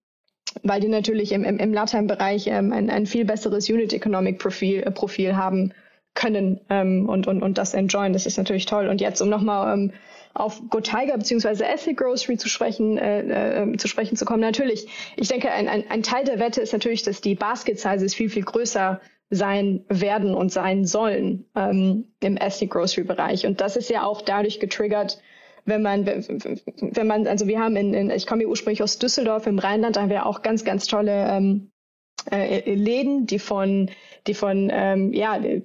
[0.64, 4.82] weil die natürlich im, im, im Latam-Bereich ähm, ein, ein viel besseres Unit Economic Profil,
[4.82, 5.74] äh, Profil haben
[6.14, 8.14] können ähm, und, und, und das enjoyen.
[8.14, 8.88] Das ist natürlich toll.
[8.88, 9.92] Und jetzt, um nochmal ähm,
[10.40, 11.64] auf Go Tiger bzw.
[11.64, 14.42] Ethnic Grocery zu sprechen, äh, äh, zu sprechen zu kommen.
[14.42, 18.14] Natürlich, ich denke, ein, ein, ein Teil der Wette ist natürlich, dass die Basket Sizes
[18.14, 23.46] viel, viel größer sein werden und sein sollen ähm, im Ethnic Grocery Bereich.
[23.46, 25.22] Und das ist ja auch dadurch getriggert,
[25.66, 29.60] wenn man, wenn man, also wir haben in, in ich komme ursprünglich aus Düsseldorf im
[29.60, 31.72] Rheinland, da haben wir auch ganz, ganz tolle ähm,
[32.32, 33.90] äh, Läden, die von
[34.26, 35.62] die von ähm, ja die,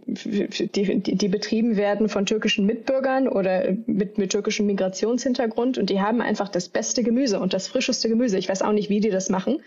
[0.69, 6.21] die, die betrieben werden von türkischen Mitbürgern oder mit, mit türkischem Migrationshintergrund und die haben
[6.21, 8.39] einfach das beste Gemüse und das frischeste Gemüse.
[8.39, 9.59] Ich weiß auch nicht, wie die das machen.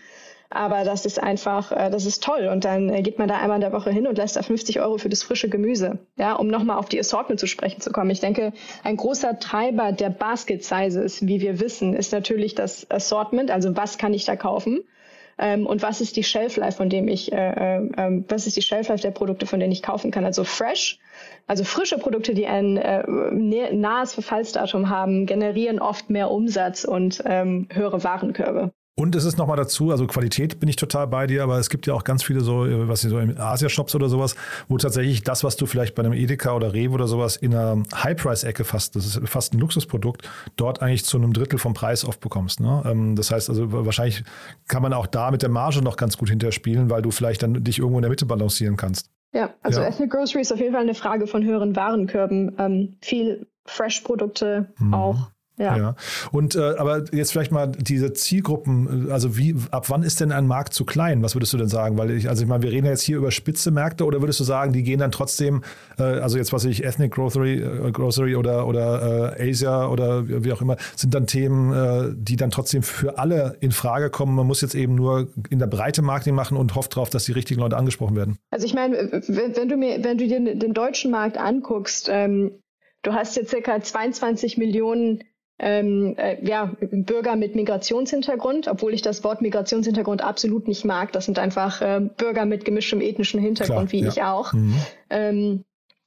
[0.48, 2.48] Aber das ist einfach, äh, das ist toll.
[2.52, 4.80] Und dann äh, geht man da einmal in der Woche hin und lässt da 50
[4.80, 5.98] Euro für das frische Gemüse.
[6.16, 8.10] Ja, um nochmal auf die Assortment zu sprechen zu kommen.
[8.10, 8.52] Ich denke,
[8.84, 13.50] ein großer Treiber der Basket Sizes, wie wir wissen, ist natürlich das Assortment.
[13.50, 14.84] Also was kann ich da kaufen?
[15.38, 19.02] Ähm, und was ist die Shelf-Life, von dem ich, äh, äh, was ist die Shelf-Life
[19.02, 20.24] der Produkte, von denen ich kaufen kann.
[20.24, 20.98] Also fresh,
[21.46, 27.68] also frische Produkte, die ein äh, nahes Verfallsdatum haben, generieren oft mehr Umsatz und ähm,
[27.72, 28.72] höhere Warenkörbe.
[28.98, 31.86] Und es ist nochmal dazu, also Qualität bin ich total bei dir, aber es gibt
[31.86, 34.36] ja auch ganz viele so, was so in Asia-Shops oder sowas,
[34.68, 37.82] wo tatsächlich das, was du vielleicht bei einem Edeka oder Rewe oder sowas in einer
[37.94, 42.20] High-Price-Ecke fast, das ist fast ein Luxusprodukt, dort eigentlich zu einem Drittel vom Preis oft
[42.20, 42.60] bekommst.
[42.60, 42.82] Ne?
[42.86, 44.24] Ähm, das heißt also, wahrscheinlich
[44.66, 47.62] kann man auch da mit der Marge noch ganz gut hinterspielen, weil du vielleicht dann
[47.62, 49.10] dich irgendwo in der Mitte balancieren kannst.
[49.34, 49.88] Ja, also ja.
[49.88, 52.56] Ethnic Grocery ist auf jeden Fall eine Frage von höheren Warenkörben.
[52.58, 54.94] Ähm, viel Fresh-Produkte mhm.
[54.94, 55.76] auch Ja.
[55.76, 55.94] ja.
[56.32, 60.46] Und äh, aber jetzt vielleicht mal diese Zielgruppen, also wie, ab wann ist denn ein
[60.46, 61.22] Markt zu klein?
[61.22, 61.96] Was würdest du denn sagen?
[61.96, 64.38] Weil ich, also ich meine, wir reden ja jetzt hier über spitze Märkte oder würdest
[64.40, 65.62] du sagen, die gehen dann trotzdem,
[65.98, 70.52] äh, also jetzt was ich, Ethnic Grocery, äh, Grocery oder, oder äh, Asia oder wie
[70.52, 74.34] auch immer, sind dann Themen, äh, die dann trotzdem für alle in Frage kommen.
[74.34, 77.32] Man muss jetzt eben nur in der Breite Marketing machen und hofft darauf, dass die
[77.32, 78.36] richtigen Leute angesprochen werden.
[78.50, 82.52] Also ich meine, wenn, wenn du mir, wenn du dir den deutschen Markt anguckst, ähm,
[83.02, 85.22] du hast jetzt circa 22 Millionen
[85.58, 91.12] ähm, äh, ja, Bürger mit Migrationshintergrund, obwohl ich das Wort Migrationshintergrund absolut nicht mag.
[91.12, 94.08] Das sind einfach äh, Bürger mit gemischtem ethnischen Hintergrund, Klar, wie ja.
[94.08, 94.52] ich auch.
[94.52, 94.74] Mhm.
[95.10, 95.64] Ähm,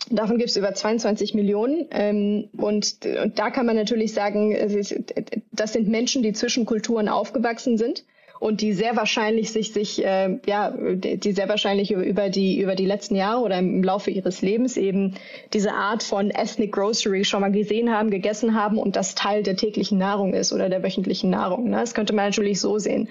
[0.09, 1.85] Davon gibt es über 22 Millionen.
[1.91, 4.55] Ähm, und, und da kann man natürlich sagen,
[5.51, 8.05] das sind Menschen, die zwischen Kulturen aufgewachsen sind
[8.39, 12.85] und die sehr wahrscheinlich sich sich äh, ja die sehr wahrscheinlich über die über die
[12.85, 15.15] letzten Jahre oder im Laufe ihres Lebens eben
[15.53, 19.55] diese Art von Ethnic Grocery schon mal gesehen haben, gegessen haben und das Teil der
[19.55, 21.69] täglichen Nahrung ist oder der wöchentlichen Nahrung.
[21.69, 21.77] Ne?
[21.77, 23.09] Das könnte man natürlich so sehen.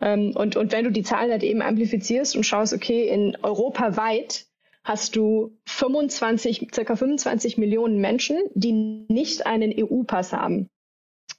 [0.00, 3.96] Ähm, und und wenn du die Zahlen halt eben amplifizierst und schaust, okay, in Europa
[3.96, 4.46] weit
[4.84, 10.70] hast du 25, circa 25 Millionen Menschen, die nicht einen EU-Pass haben.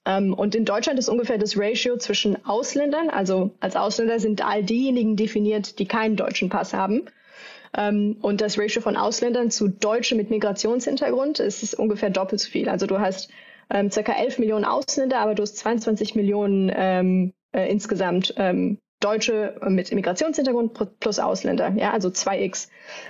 [0.05, 4.63] Ähm, und in Deutschland ist ungefähr das Ratio zwischen Ausländern, also als Ausländer sind all
[4.63, 7.03] diejenigen definiert, die keinen deutschen Pass haben.
[7.77, 12.69] Ähm, und das Ratio von Ausländern zu Deutschen mit Migrationshintergrund ist, ungefähr doppelt so viel.
[12.69, 13.29] Also du hast
[13.69, 19.55] ähm, circa 11 Millionen Ausländer, aber du hast 22 Millionen ähm, äh, insgesamt ähm, Deutsche
[19.67, 22.67] mit Migrationshintergrund plus Ausländer, ja, also 2x.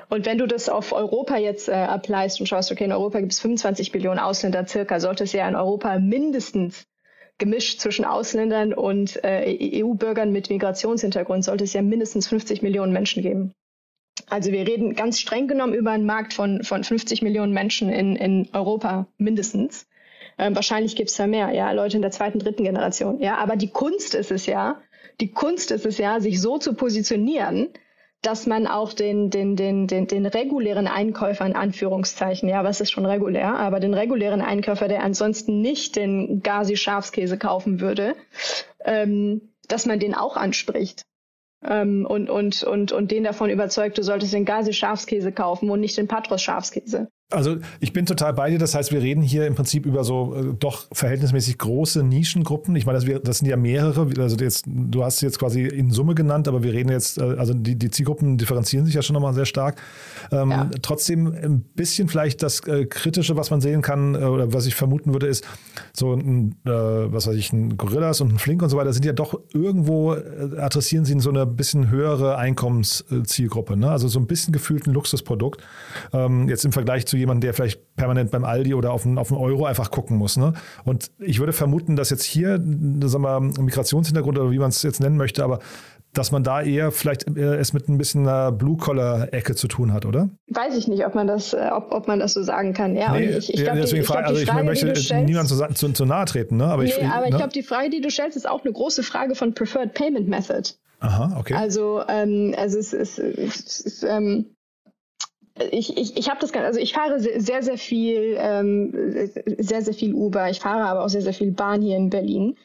[0.09, 3.33] Und wenn du das auf Europa jetzt äh, applyst und schaust, okay, in Europa gibt
[3.33, 6.85] es 25 Millionen Ausländer circa, sollte es ja in Europa mindestens
[7.39, 13.23] gemischt zwischen Ausländern und äh, EU-Bürgern mit Migrationshintergrund, sollte es ja mindestens 50 Millionen Menschen
[13.23, 13.53] geben.
[14.29, 18.15] Also wir reden ganz streng genommen über einen Markt von, von 50 Millionen Menschen in,
[18.15, 19.87] in Europa mindestens.
[20.37, 23.19] Ähm, wahrscheinlich gibt es da mehr, ja, Leute in der zweiten, dritten Generation.
[23.19, 24.81] Ja, aber die Kunst ist es ja,
[25.21, 27.69] die Kunst ist es ja, sich so zu positionieren,
[28.21, 32.91] dass man auch den, den, den, den, den regulären Einkäufer in Anführungszeichen, ja, was ist
[32.91, 38.15] schon regulär, aber den regulären Einkäufer, der ansonsten nicht den Gazi-Schafskäse kaufen würde,
[38.83, 41.03] ähm, dass man den auch anspricht.
[41.63, 45.97] Ähm, und, und, und, und den davon überzeugt, du solltest den Gazi-Schafskäse kaufen und nicht
[45.97, 47.09] den Patros-Schafskäse.
[47.31, 48.57] Also ich bin total bei dir.
[48.57, 52.75] Das heißt, wir reden hier im Prinzip über so äh, doch verhältnismäßig große Nischengruppen.
[52.75, 54.09] Ich meine, das, wir, das sind ja mehrere.
[54.19, 57.53] Also jetzt, du hast jetzt quasi in Summe genannt, aber wir reden jetzt, äh, also
[57.53, 59.79] die, die Zielgruppen differenzieren sich ja schon nochmal sehr stark.
[60.31, 60.69] Ähm, ja.
[60.81, 64.73] Trotzdem ein bisschen vielleicht das äh, Kritische, was man sehen kann äh, oder was ich
[64.73, 65.45] vermuten würde, ist
[65.93, 69.05] so ein, äh, was weiß ich, ein Gorillas und ein Flink und so weiter sind
[69.05, 73.77] ja doch irgendwo, äh, adressieren sie in so eine bisschen höhere Einkommenszielgruppe.
[73.77, 73.91] Ne?
[73.91, 75.61] Also so ein bisschen gefühlt ein Luxusprodukt.
[76.11, 79.31] Ähm, jetzt im Vergleich zu jemanden, der vielleicht permanent beim Aldi oder auf einen, auf
[79.31, 80.37] einen Euro einfach gucken muss.
[80.37, 80.53] Ne?
[80.85, 84.99] Und ich würde vermuten, dass jetzt hier, sagen wir, Migrationshintergrund oder wie man es jetzt
[84.99, 85.59] nennen möchte, aber
[86.13, 90.05] dass man da eher vielleicht äh, es mit ein bisschen einer Blue-Collar-Ecke zu tun hat,
[90.05, 90.29] oder?
[90.47, 92.95] Weiß ich nicht, ob man das, äh, ob, ob man das so sagen kann.
[92.95, 96.05] Ja, nee, ich, ich glaub, deswegen die, frage, also ich möchte niemand zu, zu, zu,
[96.05, 96.65] nahe treten, ne?
[96.65, 97.29] Aber nee, ich, aber ne?
[97.29, 100.27] ich glaube, die Frage, die du stellst, ist auch eine große Frage von Preferred Payment
[100.27, 100.71] Method.
[100.99, 101.53] Aha, okay.
[101.53, 104.47] Also, ähm, also es ist, es ist ähm,
[105.71, 108.91] ich, ich, ich habe das also ich fahre sehr, sehr viel, ähm,
[109.57, 110.49] sehr, sehr viel Uber.
[110.49, 112.57] Ich fahre aber auch sehr, sehr viel Bahn hier in Berlin.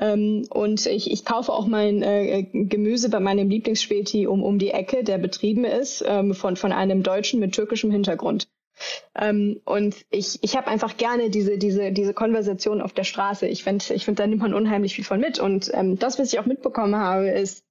[0.00, 4.70] Ähm, und ich, ich kaufe auch mein äh, Gemüse bei meinem Lieblingsspäti um, um die
[4.70, 8.48] Ecke, der betrieben ist, ähm, von, von einem Deutschen mit türkischem Hintergrund.
[9.14, 13.46] Ähm, und ich, ich habe einfach gerne diese, diese, diese Konversation auf der Straße.
[13.48, 15.38] Ich finde, ich find, da nimmt man unheimlich viel von mit.
[15.38, 17.64] Und ähm, das, was ich auch mitbekommen habe, ist,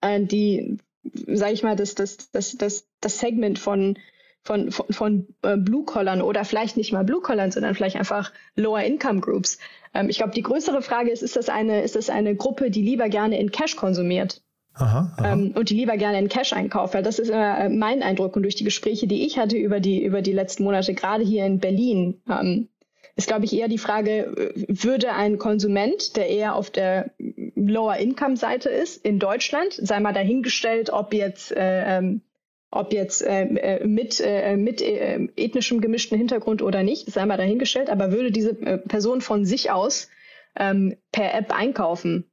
[0.00, 0.78] äh, die
[1.26, 3.98] sage ich mal, das, das, das, das, das Segment von,
[4.42, 9.58] von, von, von äh, Blue-Collern oder vielleicht nicht mal Blue-Collern, sondern vielleicht einfach Lower-Income-Groups.
[9.94, 12.82] Ähm, ich glaube, die größere Frage ist, ist das, eine, ist das eine Gruppe, die
[12.82, 14.42] lieber gerne in Cash konsumiert?
[14.74, 15.32] Aha, aha.
[15.32, 18.42] Ähm, und die lieber gerne in Cash einkauft, weil das ist äh, mein Eindruck und
[18.42, 21.60] durch die Gespräche, die ich hatte über die über die letzten Monate, gerade hier in
[21.60, 22.68] Berlin, ähm,
[23.16, 27.10] ist, glaube ich, eher die Frage, würde ein Konsument, der eher auf der
[27.54, 32.22] Lower-Income-Seite ist, in Deutschland, sei mal dahingestellt, ob jetzt, äh, ähm,
[32.70, 37.36] ob jetzt äh, äh mit, äh, mit äh, ethnischem gemischten Hintergrund oder nicht, sei mal
[37.36, 40.08] dahingestellt, aber würde diese äh, Person von sich aus
[40.56, 42.24] ähm, per App einkaufen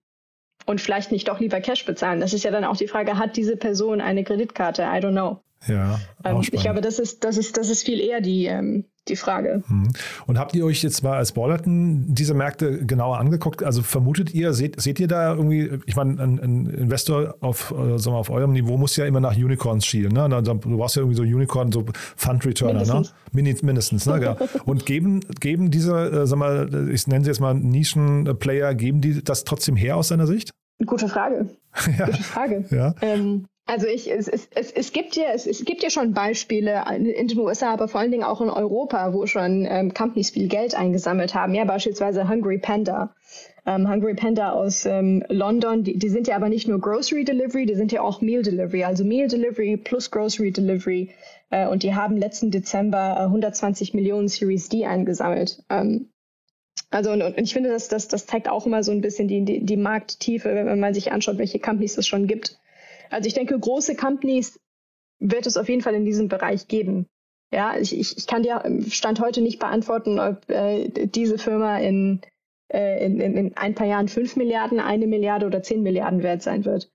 [0.66, 2.20] und vielleicht nicht doch lieber Cash bezahlen?
[2.20, 4.82] Das ist ja dann auch die Frage, hat diese Person eine Kreditkarte?
[4.82, 5.42] I don't know.
[5.68, 6.00] Ja.
[6.26, 9.64] Ähm, ich glaube, das ist, das ist, das ist viel eher die, ähm, die Frage.
[9.68, 9.90] Mhm.
[10.28, 13.64] Und habt ihr euch jetzt mal als Ballerton diese Märkte genauer angeguckt?
[13.64, 17.98] Also vermutet ihr, seht, seht ihr da irgendwie, ich meine, ein, ein Investor auf, äh,
[17.98, 20.14] sagen wir, auf eurem Niveau muss ja immer nach Unicorns schielen.
[20.14, 20.30] Ne?
[20.44, 21.86] Du brauchst ja irgendwie so Unicorn, so
[22.16, 23.14] Fund Returner, mindestens.
[23.34, 23.66] ne?
[23.66, 24.24] mindestens, ne?
[24.24, 24.38] ja.
[24.66, 29.24] Und geben, geben diese, äh, sag mal, ich nenne sie jetzt mal Nischen-Player, geben die
[29.24, 30.52] das trotzdem her aus deiner Sicht?
[30.86, 31.50] Gute Frage.
[31.98, 32.06] Ja.
[32.06, 32.66] Gute Frage.
[32.70, 32.94] Ja.
[33.02, 36.84] Ähm, also ich, es, es, es, es, gibt ja, es, es gibt ja schon Beispiele
[36.94, 40.50] in den USA, aber vor allen Dingen auch in Europa, wo schon ähm, Companies viel
[40.50, 41.56] Geld eingesammelt haben.
[41.56, 43.16] Ja, beispielsweise Hungry Panda.
[43.66, 47.66] Ähm, Hungry Panda aus ähm, London, die, die sind ja aber nicht nur Grocery Delivery,
[47.66, 51.12] die sind ja auch Meal Delivery, also Meal Delivery plus Grocery Delivery.
[51.50, 55.64] Äh, und die haben letzten Dezember äh, 120 Millionen Series D eingesammelt.
[55.70, 56.10] Ähm,
[56.90, 59.46] also und, und ich finde, dass das, das zeigt auch immer so ein bisschen die,
[59.46, 62.60] die, die Markttiefe, wenn man sich anschaut, welche Companies es schon gibt.
[63.12, 64.60] Also ich denke, große Companies
[65.20, 67.08] wird es auf jeden Fall in diesem Bereich geben.
[67.54, 72.22] Ja, ich, ich, ich kann dir Stand heute nicht beantworten, ob äh, diese Firma in,
[72.70, 76.64] äh, in, in ein paar Jahren fünf Milliarden, eine Milliarde oder zehn Milliarden wert sein
[76.64, 76.90] wird.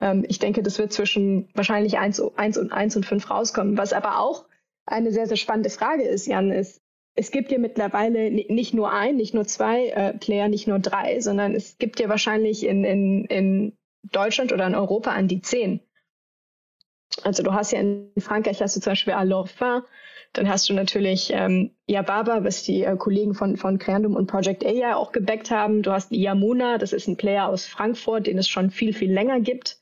[0.00, 3.78] Ähm, ich denke, das wird zwischen wahrscheinlich eins, eins und eins und fünf rauskommen.
[3.78, 4.44] Was aber auch
[4.84, 6.82] eine sehr, sehr spannende Frage ist, Jan, ist,
[7.14, 11.20] es gibt ja mittlerweile nicht nur ein, nicht nur zwei äh, Player, nicht nur drei,
[11.20, 15.80] sondern es gibt ja wahrscheinlich in, in, in Deutschland oder in Europa an die zehn.
[17.22, 19.82] Also du hast ja in Frankreich hast du zum Beispiel Alorfin,
[20.32, 24.64] dann hast du natürlich ähm, Yababa, was die äh, Kollegen von, von Creandum und Project
[24.64, 25.82] A ja auch gebackt haben.
[25.82, 29.40] Du hast Yamuna, das ist ein Player aus Frankfurt, den es schon viel, viel länger
[29.40, 29.78] gibt,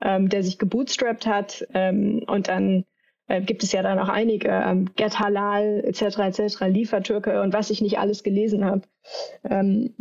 [0.00, 1.66] ähm, der sich gebootstrapped hat.
[1.74, 2.84] Ähm, und dann
[3.26, 6.18] äh, gibt es ja da noch einige, ähm, Get Halal etc.
[6.18, 8.82] etc., Liefertürke und was ich nicht alles gelesen habe.
[9.42, 9.94] Ähm,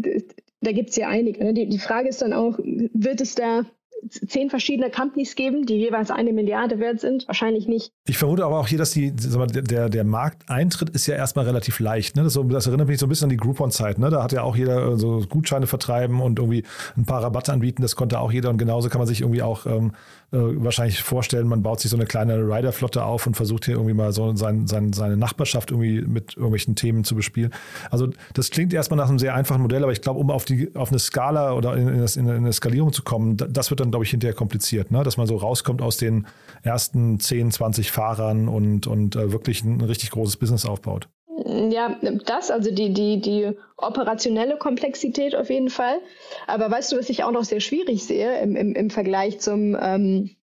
[0.62, 1.44] da gibt es ja einige.
[1.44, 1.54] Ne?
[1.54, 3.66] Die, die Frage ist dann auch, wird es da
[4.10, 7.28] zehn verschiedene Companies geben, die jeweils eine Milliarde wert sind?
[7.28, 7.92] Wahrscheinlich nicht.
[8.08, 12.16] Ich vermute aber auch hier, dass die, der, der Markteintritt ist ja erstmal relativ leicht.
[12.16, 12.24] Ne?
[12.24, 14.00] Das, das, erinnert mich so ein bisschen an die Groupon-Zeit.
[14.00, 14.10] Ne?
[14.10, 16.64] Da hat ja auch jeder äh, so Gutscheine vertreiben und irgendwie
[16.96, 17.82] ein paar Rabatte anbieten.
[17.82, 18.50] Das konnte auch jeder.
[18.50, 19.92] Und genauso kann man sich irgendwie auch ähm,
[20.32, 23.94] äh, wahrscheinlich vorstellen, man baut sich so eine kleine Rider-Flotte auf und versucht hier irgendwie
[23.94, 27.54] mal so sein, sein, seine Nachbarschaft irgendwie mit irgendwelchen Themen zu bespielen.
[27.92, 30.76] Also das klingt erstmal nach einem sehr einfachen Modell, aber ich glaube, um auf, die,
[30.76, 34.06] auf eine Skala oder in, in, in eine Skalierung zu kommen, das wird dann, glaube
[34.06, 35.04] ich, hinterher kompliziert, ne?
[35.04, 36.28] dass man so rauskommt aus den
[36.64, 41.10] ersten 10, 20 Fahrern und, und äh, wirklich ein richtig großes Business aufbaut.
[41.46, 46.00] Ja, das, also die, die, die operationelle Komplexität auf jeden Fall.
[46.48, 49.78] Aber weißt du, was ich auch noch sehr schwierig sehe im, im, im Vergleich zum,
[49.80, 50.36] ähm,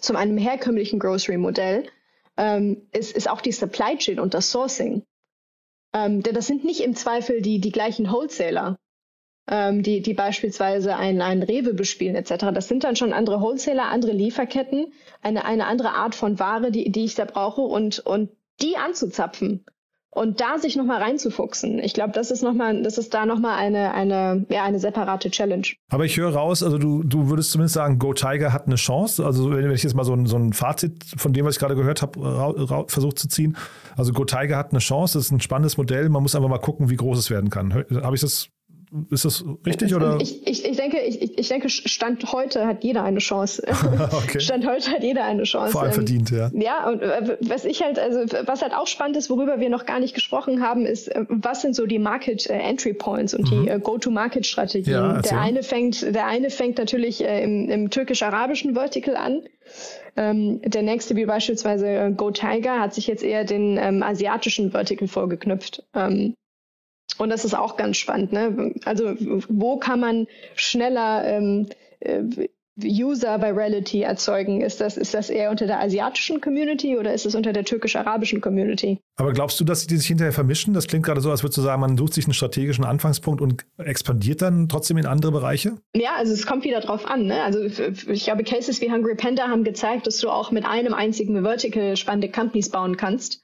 [0.00, 1.84] zum einem herkömmlichen Grocery-Modell,
[2.36, 5.02] ähm, ist, ist auch die Supply Chain und das Sourcing.
[5.94, 8.78] Ähm, denn das sind nicht im Zweifel die, die gleichen Wholesaler,
[9.48, 12.46] ähm, die, die beispielsweise einen, einen Rewe bespielen etc.
[12.54, 16.90] Das sind dann schon andere Wholesaler, andere Lieferketten, eine, eine andere Art von Ware, die,
[16.90, 18.30] die ich da brauche und, und
[18.60, 19.64] die anzuzapfen
[20.14, 21.80] und da sich nochmal reinzufuchsen.
[21.80, 25.30] Ich glaube, das ist noch mal, das ist da nochmal eine, eine, ja, eine separate
[25.30, 25.66] Challenge.
[25.90, 29.24] Aber ich höre raus, also du, du würdest zumindest sagen, Go Tiger hat eine Chance.
[29.24, 31.74] Also wenn ich jetzt mal so ein, so ein Fazit von dem, was ich gerade
[31.74, 33.56] gehört habe, versucht zu ziehen.
[33.96, 36.08] Also Go Tiger hat eine Chance, das ist ein spannendes Modell.
[36.08, 37.74] Man muss einfach mal gucken, wie groß es werden kann.
[37.74, 38.50] Habe ich das
[39.10, 40.18] ist das richtig oder?
[40.20, 43.62] Ich, ich, ich denke, ich, ich denke, Stand heute hat jeder eine Chance.
[44.12, 44.40] okay.
[44.40, 45.72] Stand heute hat jeder eine Chance.
[45.72, 46.50] Vor allem ähm, verdient, ja.
[46.54, 49.86] Ja, und äh, was ich halt, also was halt auch spannend ist, worüber wir noch
[49.86, 53.50] gar nicht gesprochen haben, ist, äh, was sind so die Market äh, Entry Points und
[53.50, 53.66] mhm.
[53.66, 54.92] die Go-to-Market-Strategien.
[54.92, 59.42] Ja, der eine fängt, der eine fängt natürlich im, im türkisch-arabischen Vertical an.
[60.16, 65.08] Ähm, der nächste, wie beispielsweise Go Tiger, hat sich jetzt eher den ähm, asiatischen Vertical
[65.08, 65.82] vorgeknüpft.
[65.94, 66.34] Ähm,
[67.18, 68.32] und das ist auch ganz spannend.
[68.32, 68.74] Ne?
[68.84, 69.14] Also
[69.48, 71.68] wo kann man schneller ähm,
[72.00, 72.48] äh,
[72.82, 74.60] User Virality erzeugen?
[74.60, 78.40] Ist das, ist das eher unter der asiatischen Community oder ist es unter der türkisch-arabischen
[78.40, 79.00] Community?
[79.16, 80.74] Aber glaubst du, dass die sich hinterher vermischen?
[80.74, 83.64] Das klingt gerade so, als würdest du sagen, man sucht sich einen strategischen Anfangspunkt und
[83.78, 85.76] expandiert dann trotzdem in andere Bereiche?
[85.94, 87.26] Ja, also es kommt wieder drauf an.
[87.26, 87.42] Ne?
[87.42, 91.42] Also ich glaube, Cases wie Hungry Panda haben gezeigt, dass du auch mit einem einzigen
[91.42, 93.43] Vertical spannende Companies bauen kannst.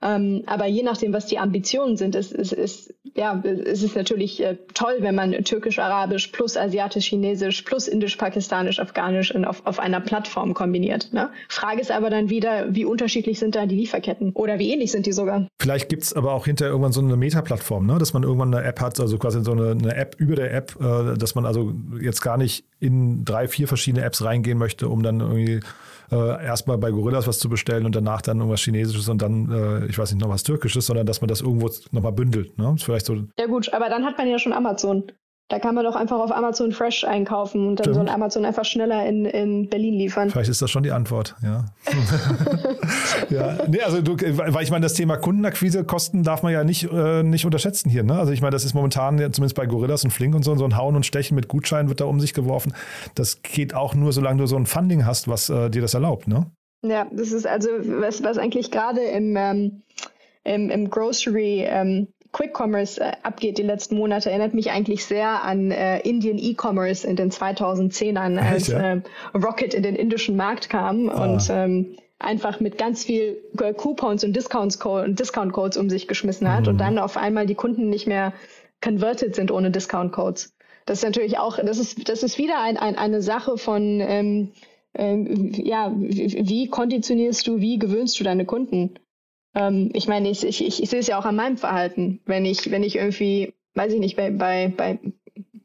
[0.00, 4.40] Ähm, aber je nachdem, was die Ambitionen sind, ist, ist, ist, ja, ist es natürlich
[4.40, 11.12] äh, toll, wenn man türkisch-arabisch plus asiatisch-chinesisch plus indisch-pakistanisch, afghanisch auf, auf einer Plattform kombiniert.
[11.12, 11.30] Ne?
[11.48, 15.06] Frage ist aber dann wieder, wie unterschiedlich sind da die Lieferketten oder wie ähnlich sind
[15.06, 15.48] die sogar?
[15.60, 17.98] Vielleicht gibt es aber auch hinterher irgendwann so eine Meta-Plattform, ne?
[17.98, 20.76] dass man irgendwann eine App hat, also quasi so eine, eine App über der App,
[20.80, 25.02] äh, dass man also jetzt gar nicht in drei, vier verschiedene Apps reingehen möchte, um
[25.02, 25.60] dann irgendwie
[26.10, 29.86] äh, erstmal bei Gorillas was zu bestellen und danach dann irgendwas Chinesisches und dann, äh,
[29.86, 32.56] ich weiß nicht, noch was Türkisches, sondern dass man das irgendwo nochmal bündelt.
[32.58, 32.74] Ne?
[32.78, 33.16] Vielleicht so.
[33.38, 35.04] Ja gut, aber dann hat man ja schon Amazon.
[35.50, 37.96] Da kann man doch einfach auf Amazon Fresh einkaufen und dann Stimmt.
[37.96, 40.28] soll Amazon einfach schneller in, in Berlin liefern.
[40.28, 41.64] Vielleicht ist das schon die Antwort, ja.
[43.30, 47.22] ja, nee, also du, weil ich meine, das Thema Kundenakquisekosten darf man ja nicht, äh,
[47.22, 48.02] nicht unterschätzen hier.
[48.02, 48.18] Ne?
[48.18, 50.76] Also ich meine, das ist momentan, zumindest bei Gorillas und Flink und so, so ein
[50.76, 52.74] Hauen und Stechen mit Gutscheinen wird da um sich geworfen.
[53.14, 56.28] Das geht auch nur, solange du so ein Funding hast, was äh, dir das erlaubt,
[56.28, 56.50] ne?
[56.82, 59.82] Ja, das ist also, was, was eigentlich gerade im, ähm,
[60.44, 65.42] im, im Grocery ähm, Quick Commerce äh, abgeht die letzten Monate, erinnert mich eigentlich sehr
[65.42, 68.94] an äh, Indian E-Commerce in den 2010ern, als ja?
[68.94, 69.00] äh,
[69.34, 71.24] Rocket in den indischen Markt kam ah.
[71.24, 73.38] und ähm, einfach mit ganz viel
[73.76, 76.68] Coupons und Discounts und Discount Codes um sich geschmissen hat mhm.
[76.68, 78.32] und dann auf einmal die Kunden nicht mehr
[78.82, 80.54] converted sind ohne Discount Codes.
[80.86, 84.52] Das ist natürlich auch, das ist, das ist wieder ein, ein, eine Sache von, ähm,
[84.94, 88.94] ähm, ja, wie konditionierst du, wie gewöhnst du deine Kunden?
[89.54, 92.20] Ähm, ich meine, ich, ich, ich, ich sehe es ja auch an meinem Verhalten.
[92.26, 94.98] Wenn ich, wenn ich irgendwie, weiß ich nicht, bei, bei, bei,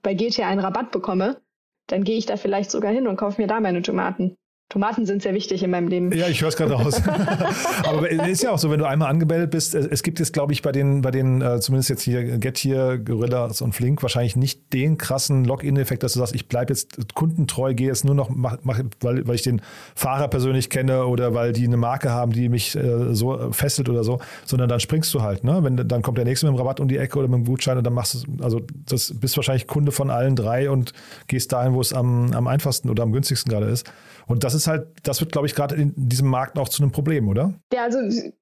[0.02, 1.42] bei GTA einen Rabatt bekomme,
[1.88, 4.38] dann gehe ich da vielleicht sogar hin und kaufe mir da meine Tomaten.
[4.74, 6.12] Tomaten sind sehr wichtig in meinem Leben.
[6.14, 7.00] Ja, ich höre es gerade raus.
[7.84, 10.52] Aber es ist ja auch so, wenn du einmal angemeldet bist, es gibt jetzt, glaube
[10.52, 14.36] ich, bei den, bei den, äh, zumindest jetzt hier Get hier, Gorillas und Flink, wahrscheinlich
[14.36, 18.32] nicht den krassen Login-Effekt, dass du sagst, ich bleibe jetzt kundentreu, gehe jetzt nur noch,
[18.32, 19.62] mach, mach, weil, weil ich den
[19.94, 24.04] Fahrer persönlich kenne oder weil die eine Marke haben, die mich äh, so fesselt oder
[24.04, 25.44] so, sondern dann springst du halt.
[25.44, 25.60] Ne?
[25.62, 27.78] Wenn, dann kommt der nächste mit dem Rabatt um die Ecke oder mit dem Gutschein
[27.78, 30.94] und dann machst du, also das bist wahrscheinlich Kunde von allen drei und
[31.28, 33.86] gehst dahin, wo es am, am einfachsten oder am günstigsten gerade ist.
[34.28, 36.92] Und das ist halt, das wird, glaube ich, gerade in diesem Markt auch zu einem
[36.92, 37.54] Problem, oder?
[37.74, 38.00] Ja, also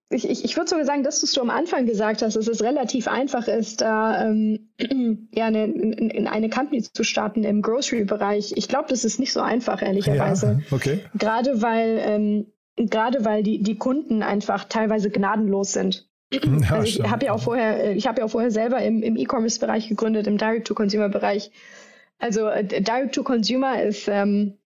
[0.09, 3.07] ich, ich, ich würde sogar sagen, dass du am Anfang gesagt hast, dass es relativ
[3.07, 4.69] einfach ist, da ähm,
[5.33, 8.53] ja, eine, in, in, eine Company zu starten im Grocery-Bereich.
[8.55, 10.61] Ich glaube, das ist nicht so einfach, ehrlicherweise.
[10.69, 10.99] Ja, okay.
[11.17, 12.45] Gerade weil, ähm,
[12.77, 16.07] gerade weil die, die Kunden einfach teilweise gnadenlos sind.
[16.31, 19.03] Ja, also ich habe ja auch vorher, äh, ich habe ja auch vorher selber im,
[19.03, 21.51] im E-Commerce-Bereich gegründet, im Direct-to-Consumer-Bereich.
[22.19, 24.57] Also äh, Direct-to-Consumer ist ähm,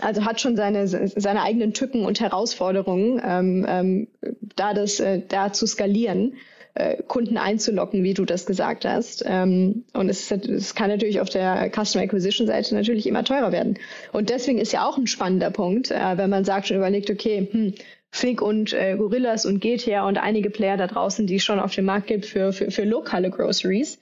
[0.00, 4.08] also hat schon seine, seine eigenen Tücken und Herausforderungen, ähm, ähm,
[4.56, 6.34] da das äh, da zu skalieren,
[6.74, 9.24] äh, Kunden einzulocken, wie du das gesagt hast.
[9.26, 13.78] Ähm, und es, es kann natürlich auf der Customer Acquisition Seite natürlich immer teurer werden.
[14.12, 17.48] Und deswegen ist ja auch ein spannender Punkt, äh, wenn man sagt und überlegt, okay,
[17.50, 17.74] hm,
[18.10, 21.74] Fig und äh, Gorillas und GTA und einige Player da draußen, die es schon auf
[21.74, 23.98] dem Markt gibt für, für, für lokale Groceries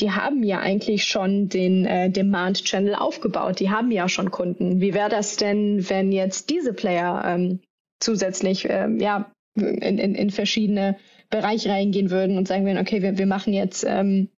[0.00, 3.60] die haben ja eigentlich schon den äh, Demand-Channel aufgebaut.
[3.60, 4.80] Die haben ja schon Kunden.
[4.80, 7.60] Wie wäre das denn, wenn jetzt diese Player ähm,
[8.00, 10.96] zusätzlich ähm, ja, in, in, in verschiedene
[11.30, 14.28] Bereiche reingehen würden und sagen würden, okay, wir, wir machen jetzt ähm,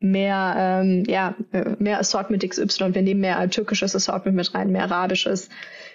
[0.00, 4.84] mehr, ähm, ja, äh, mehr Assortment XY, wir nehmen mehr türkisches Assortment mit rein, mehr
[4.84, 5.50] arabisches,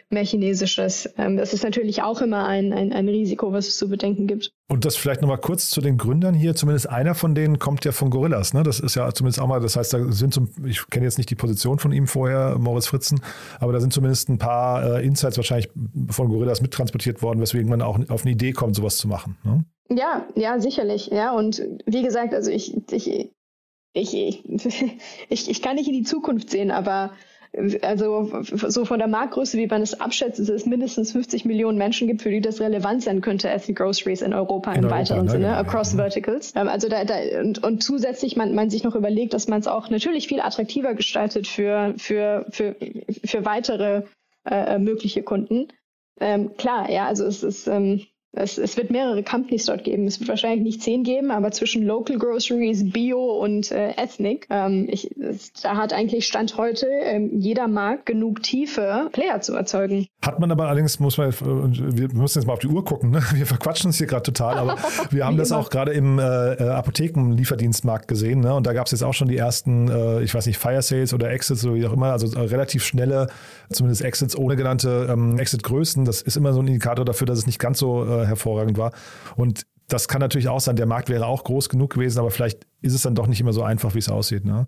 [0.10, 1.10] mehr Chinesisches.
[1.18, 4.51] Ähm, das ist natürlich auch immer ein, ein, ein Risiko, was es zu bedenken gibt.
[4.70, 6.56] Und das vielleicht nochmal kurz zu den Gründern hier.
[6.56, 8.53] Zumindest einer von denen kommt ja von Gorillas.
[8.53, 8.64] Ne?
[8.64, 11.30] Das ist ja zumindest auch mal, das heißt, da sind zum, ich kenne jetzt nicht
[11.30, 13.20] die Position von ihm vorher, Moritz Fritzen,
[13.60, 15.70] aber da sind zumindest ein paar äh, Insights wahrscheinlich
[16.10, 19.38] von Gorillas mittransportiert worden, weswegen man auch auf eine Idee kommt, sowas zu machen.
[19.43, 19.66] Ne?
[19.89, 21.08] Ja, ja, sicherlich.
[21.08, 23.08] Ja, und wie gesagt, also ich, ich,
[23.93, 24.43] ich, ich,
[25.49, 27.12] ich kann nicht in die Zukunft sehen, aber
[27.82, 32.08] also so von der Marktgröße, wie man es abschätzt, ist es mindestens 50 Millionen Menschen
[32.08, 35.26] gibt, für die das relevant sein könnte, Ethnic Groceries in Europa in im Europa, weiteren
[35.26, 35.97] ne, Sinne, genau, across ja.
[35.97, 36.53] verticals.
[36.56, 39.68] Ähm, also da, da und, und zusätzlich man, man sich noch überlegt, dass man es
[39.68, 42.76] auch natürlich viel attraktiver gestaltet für, für, für,
[43.24, 44.03] für weitere
[44.45, 45.68] äh, mögliche Kunden.
[46.20, 48.06] Ähm, klar, ja, also es ist ähm,
[48.36, 50.08] es, es wird mehrere Companies dort geben.
[50.08, 54.88] Es wird wahrscheinlich nicht zehn geben, aber zwischen Local Groceries, Bio und äh, Ethnic, ähm,
[54.90, 55.10] ich,
[55.62, 60.08] da hat eigentlich Stand heute ähm, jeder Markt genug Tiefe, Player zu erzeugen.
[60.24, 63.24] Hat man aber allerdings, muss man, wir müssen jetzt mal auf die Uhr gucken, ne?
[63.34, 64.78] wir verquatschen uns hier gerade total, aber
[65.12, 68.54] wir haben das auch gerade im äh, äh, Apothekenlieferdienstmarkt gesehen ne?
[68.54, 71.14] und da gab es jetzt auch schon die ersten, äh, ich weiß nicht, Fire Sales
[71.14, 73.28] oder Exits oder wie auch immer, also äh, relativ schnelle,
[73.72, 76.06] zumindest Exits ohne genannte ähm, Exit-Größen.
[76.06, 78.91] Das ist immer so ein Indikator dafür, dass es nicht ganz so äh, hervorragend war.
[79.36, 82.65] Und das kann natürlich auch sein, der Markt wäre auch groß genug gewesen, aber vielleicht
[82.82, 84.45] ist es dann doch nicht immer so einfach, wie es aussieht.
[84.45, 84.67] Ne?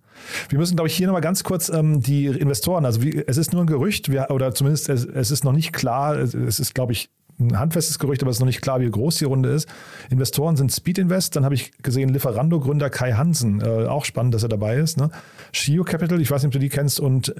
[0.50, 3.52] Wir müssen, glaube ich, hier nochmal ganz kurz ähm, die Investoren, also wie, es ist
[3.52, 6.76] nur ein Gerücht, wir, oder zumindest es, es, ist noch nicht klar, es, es ist,
[6.76, 9.50] glaube ich, ein handfestes Gerücht, aber es ist noch nicht klar, wie groß die Runde
[9.50, 9.68] ist.
[10.10, 14.44] Investoren sind Speed Invest, dann habe ich gesehen Lieferando-Gründer Kai Hansen, äh, auch spannend, dass
[14.44, 14.98] er dabei ist.
[14.98, 15.12] Ne?
[15.52, 17.34] Shio Capital, ich weiß nicht, ob du die kennst, und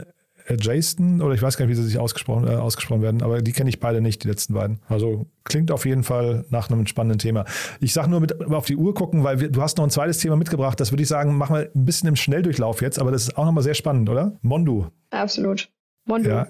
[0.60, 3.52] Jason oder ich weiß gar nicht, wie sie sich ausgesprochen, äh, ausgesprochen werden, aber die
[3.52, 4.80] kenne ich beide nicht, die letzten beiden.
[4.88, 7.46] Also klingt auf jeden Fall nach einem spannenden Thema.
[7.80, 10.20] Ich sage nur mit auf die Uhr gucken, weil wir, du hast noch ein zweites
[10.20, 10.80] Thema mitgebracht.
[10.80, 13.46] Das würde ich sagen, machen wir ein bisschen im Schnelldurchlauf jetzt, aber das ist auch
[13.46, 14.38] nochmal sehr spannend, oder?
[14.42, 14.88] Mondu.
[15.10, 15.70] Absolut.
[16.06, 16.30] Mondu.
[16.30, 16.48] Ja,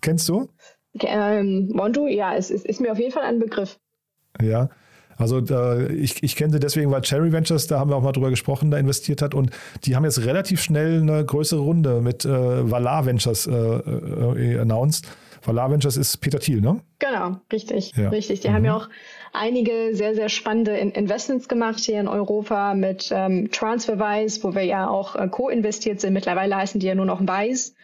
[0.00, 0.48] kennst du?
[1.00, 3.78] Ähm, Mondu, ja, es ist, ist mir auf jeden Fall ein Begriff.
[4.40, 4.70] Ja,
[5.16, 8.12] also äh, ich, ich kenne sie deswegen, weil Cherry Ventures, da haben wir auch mal
[8.12, 9.50] drüber gesprochen, da investiert hat und
[9.84, 15.06] die haben jetzt relativ schnell eine größere Runde mit äh, Valar Ventures äh, äh, announced
[15.46, 16.80] Valar Ventures ist Peter Thiel, ne?
[16.98, 18.08] Genau, richtig, ja.
[18.08, 18.40] richtig.
[18.40, 18.52] Die mhm.
[18.54, 18.88] haben ja auch
[19.32, 24.88] einige sehr, sehr spannende Investments gemacht hier in Europa mit ähm, TransferWise, wo wir ja
[24.88, 26.14] auch äh, co-investiert sind.
[26.14, 27.74] Mittlerweile heißen die ja nur noch Wise.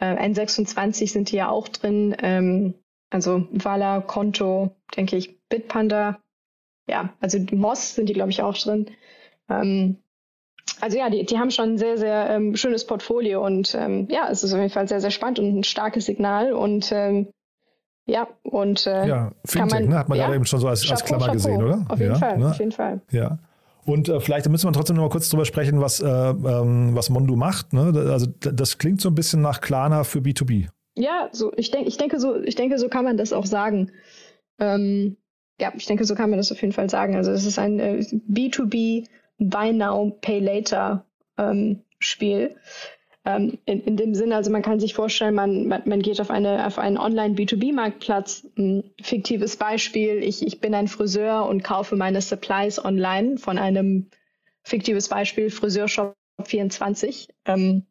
[0.00, 2.16] Äh, N26 sind die ja auch drin.
[2.20, 2.74] Ähm,
[3.10, 6.18] also Vala, Konto, denke ich, Bitpanda.
[6.88, 8.86] Ja, also Moss sind die, glaube ich, auch drin.
[9.48, 9.98] Ähm,
[10.80, 14.28] also ja, die, die haben schon ein sehr, sehr ähm, schönes Portfolio und ähm, ja,
[14.30, 17.28] es ist auf jeden Fall sehr, sehr spannend und ein starkes Signal und ähm,
[18.06, 20.82] ja, und äh, ja, Fintech, man, ne, hat man ja, gerade eben schon so als,
[20.82, 21.34] Chapeau, als Klammer Chapeau.
[21.34, 21.84] gesehen, oder?
[21.88, 22.50] Auf jeden ja, Fall, ne?
[22.50, 23.00] auf jeden Fall.
[23.10, 23.38] Ja.
[23.84, 27.10] Und äh, vielleicht müssen wir trotzdem noch mal kurz drüber sprechen, was, äh, ähm, was
[27.10, 27.72] Mondo macht.
[27.72, 27.92] Ne?
[28.10, 30.68] Also das klingt so ein bisschen nach Klarna für B2B.
[30.94, 33.90] Ja, so ich denke, ich denke so, ich denke, so kann man das auch sagen.
[34.58, 35.16] Ähm,
[35.60, 37.16] ja, ich denke, so kann man das auf jeden Fall sagen.
[37.16, 39.06] Also es ist ein äh, B2B
[39.38, 41.04] Buy Now, Pay Later
[41.36, 42.56] ähm, Spiel.
[43.24, 46.30] Ähm, in, in dem Sinne, also man kann sich vorstellen, man, man, man geht auf,
[46.30, 48.46] eine, auf einen Online-B2B-Marktplatz.
[48.56, 54.06] Ein fiktives Beispiel, ich, ich bin ein Friseur und kaufe meine Supplies online von einem
[54.62, 57.86] fiktives Beispiel Friseurshop 24 ähm,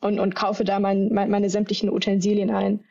[0.00, 2.84] und, und kaufe da mein, mein, meine sämtlichen Utensilien ein.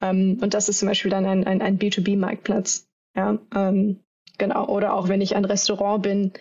[0.00, 2.86] Ähm, und das ist zum Beispiel dann ein, ein, ein B2B-Marktplatz.
[3.14, 4.00] Ja, ähm,
[4.38, 4.66] genau.
[4.66, 6.32] Oder auch wenn ich ein Restaurant bin,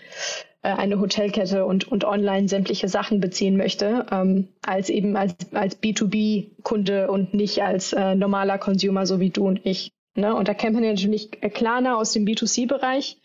[0.63, 5.81] äh, eine Hotelkette und, und online sämtliche Sachen beziehen möchte, ähm, als eben als, als
[5.81, 9.91] B2B-Kunde und nicht als äh, normaler Consumer, so wie du und ich.
[10.15, 10.33] Ne?
[10.35, 13.22] Und da kennt man ja natürlich Klarna aus dem B2C-Bereich äh,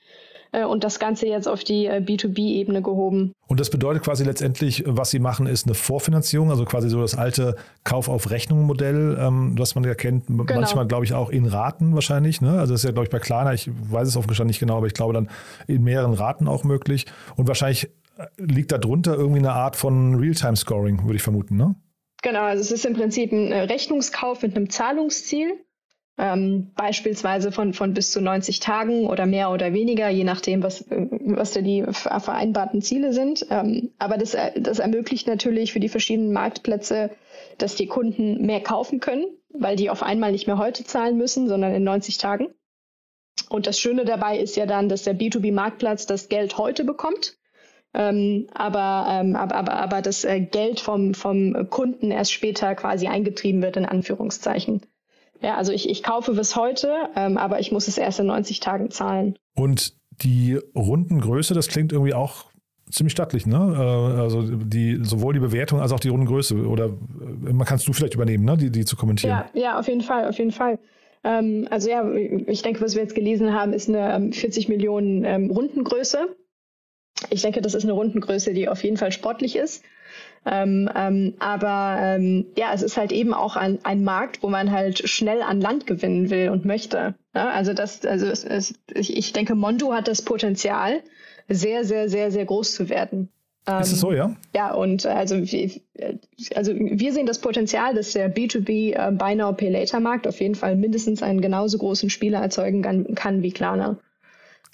[0.52, 3.32] und das Ganze jetzt auf die äh, B2B-Ebene gehoben.
[3.46, 7.16] Und das bedeutet quasi letztendlich, was Sie machen, ist eine Vorfinanzierung, also quasi so das
[7.16, 10.44] alte Kauf auf Rechnung-Modell, ähm, was man ja kennt, genau.
[10.44, 12.40] manchmal glaube ich auch in Raten wahrscheinlich.
[12.40, 12.58] Ne?
[12.58, 14.76] Also das ist ja glaube ich bei Klarna, ich weiß es offen gestanden nicht genau,
[14.78, 15.28] aber ich glaube dann
[15.66, 17.06] in mehreren Raten auch möglich.
[17.36, 21.74] Und wahrscheinlich äh, liegt darunter irgendwie eine Art von Realtime-Scoring, würde ich vermuten, ne?
[22.22, 25.52] Genau, also es ist im Prinzip ein Rechnungskauf mit einem Zahlungsziel
[26.18, 30.84] ähm, beispielsweise von, von bis zu 90 Tagen oder mehr oder weniger, je nachdem, was,
[30.88, 33.46] was da die vereinbarten Ziele sind.
[33.50, 37.10] Ähm, aber das, das ermöglicht natürlich für die verschiedenen Marktplätze,
[37.58, 41.48] dass die Kunden mehr kaufen können, weil die auf einmal nicht mehr heute zahlen müssen,
[41.48, 42.48] sondern in 90 Tagen.
[43.48, 47.38] Und das Schöne dabei ist ja dann, dass der B2B-Marktplatz das Geld heute bekommt.
[47.94, 53.06] Ähm, aber, ähm, aber, aber, aber das äh, Geld vom, vom Kunden erst später quasi
[53.06, 54.82] eingetrieben wird, in Anführungszeichen.
[55.40, 58.60] Ja, also ich, ich kaufe bis heute, ähm, aber ich muss es erst in 90
[58.60, 59.38] Tagen zahlen.
[59.54, 62.46] Und die Rundengröße, das klingt irgendwie auch
[62.90, 63.56] ziemlich stattlich, ne?
[63.56, 66.66] Äh, also die, sowohl die Bewertung als auch die Rundengröße.
[66.66, 68.56] Oder äh, man kannst du vielleicht übernehmen, ne?
[68.56, 69.44] Die, die zu kommentieren.
[69.54, 70.78] Ja, ja, auf jeden Fall, auf jeden Fall.
[71.24, 75.24] Ähm, also ja, ich denke, was wir jetzt gelesen haben, ist eine 40 ähm, Millionen
[75.24, 76.36] ähm, Rundengröße.
[77.30, 79.84] Ich denke, das ist eine Rundengröße, die auf jeden Fall sportlich ist.
[80.46, 84.70] Ähm, ähm, aber ähm, ja, es ist halt eben auch ein, ein Markt, wo man
[84.70, 87.14] halt schnell an Land gewinnen will und möchte.
[87.34, 91.02] Ja, also das, also es, es, ich, ich denke, Mondo hat das Potenzial,
[91.48, 93.30] sehr, sehr, sehr, sehr groß zu werden.
[93.80, 94.34] Ist es so, ja?
[94.54, 95.34] Ja, und also,
[96.54, 100.40] also wir sehen das Potenzial, dass der B2B äh, Buy Now Pay Later Markt auf
[100.40, 103.98] jeden Fall mindestens einen genauso großen Spieler erzeugen kann, kann wie Klarna.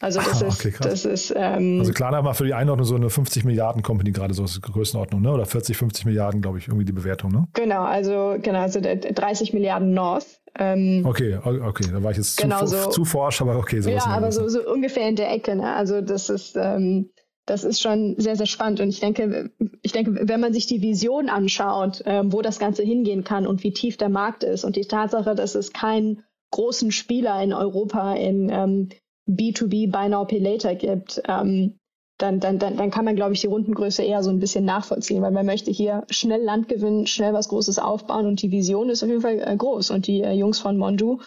[0.01, 1.35] Also das ah, okay, ist, das ist.
[1.37, 4.61] Ähm, also Klarna war für die Einordnung so eine 50 Milliarden Company gerade so ist
[4.61, 5.33] Größenordnung, ne?
[5.33, 7.47] Oder 40, 50 Milliarden, glaube ich, irgendwie die Bewertung, ne?
[7.55, 10.41] Genau, also genau, also 30 Milliarden North.
[10.57, 13.81] Ähm, okay, okay, da war ich jetzt genau zu, so, zu forsch, aber okay.
[13.81, 15.57] So ja, aber so, so ungefähr in der Ecke.
[15.57, 15.75] Ne?
[15.75, 17.11] Also das ist, ähm,
[17.47, 18.81] das ist schon sehr, sehr spannend.
[18.81, 19.51] Und ich denke,
[19.83, 23.63] ich denke, wenn man sich die Vision anschaut, ähm, wo das Ganze hingehen kann und
[23.65, 26.23] wie tief der Markt ist und die Tatsache, dass es keinen
[26.53, 28.89] großen Spieler in Europa in ähm,
[29.29, 31.79] B2B Buy Now Pay Later gibt, ähm,
[32.19, 35.21] dann, dann, dann, dann kann man, glaube ich, die Rundengröße eher so ein bisschen nachvollziehen,
[35.23, 39.03] weil man möchte hier schnell Land gewinnen, schnell was Großes aufbauen und die Vision ist
[39.03, 39.91] auf jeden Fall äh, groß.
[39.91, 41.21] Und die äh, Jungs von Mondu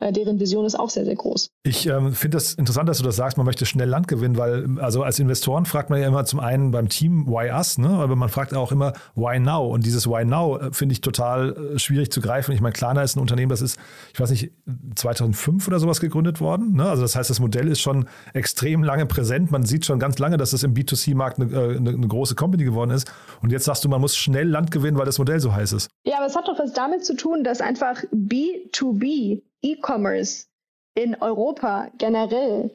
[0.00, 1.50] äh, deren Vision ist auch sehr, sehr groß.
[1.64, 4.78] Ich ähm, finde das interessant, dass du das sagst, man möchte schnell Land gewinnen, weil
[4.80, 7.88] also als Investoren fragt man ja immer zum einen beim Team, why us, ne?
[7.88, 9.66] aber man fragt auch immer, why now?
[9.66, 12.52] Und dieses why now äh, finde ich total äh, schwierig zu greifen.
[12.52, 13.78] Ich meine, Klarna ist ein Unternehmen, das ist,
[14.12, 14.52] ich weiß nicht,
[14.94, 16.76] 2005 oder sowas gegründet worden.
[16.76, 16.88] Ne?
[16.88, 19.50] Also das heißt, das Modell ist schon extrem lange präsent.
[19.50, 22.90] Man sieht schon ganz lange, dass es im B2C-Markt eine, eine, eine große Company geworden
[22.90, 23.10] ist.
[23.42, 25.88] Und jetzt sagst du, man muss schnell Land gewinnen, weil das Modell so heiß ist.
[26.04, 30.46] Ja, aber es hat doch was damit zu tun, dass einfach B2B E-Commerce
[30.94, 32.72] in Europa generell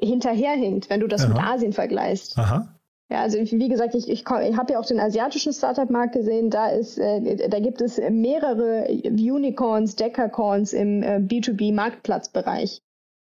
[0.00, 1.28] hinterherhinkt, wenn du das Aha.
[1.28, 2.38] mit Asien vergleichst.
[2.38, 2.74] Aha.
[3.10, 6.50] Ja, also wie gesagt, ich, ich, ich habe ja auch den asiatischen Startup-Markt gesehen.
[6.50, 12.82] Da ist, äh, da gibt es mehrere Unicorns, Decacorns im äh, B2B-Marktplatzbereich.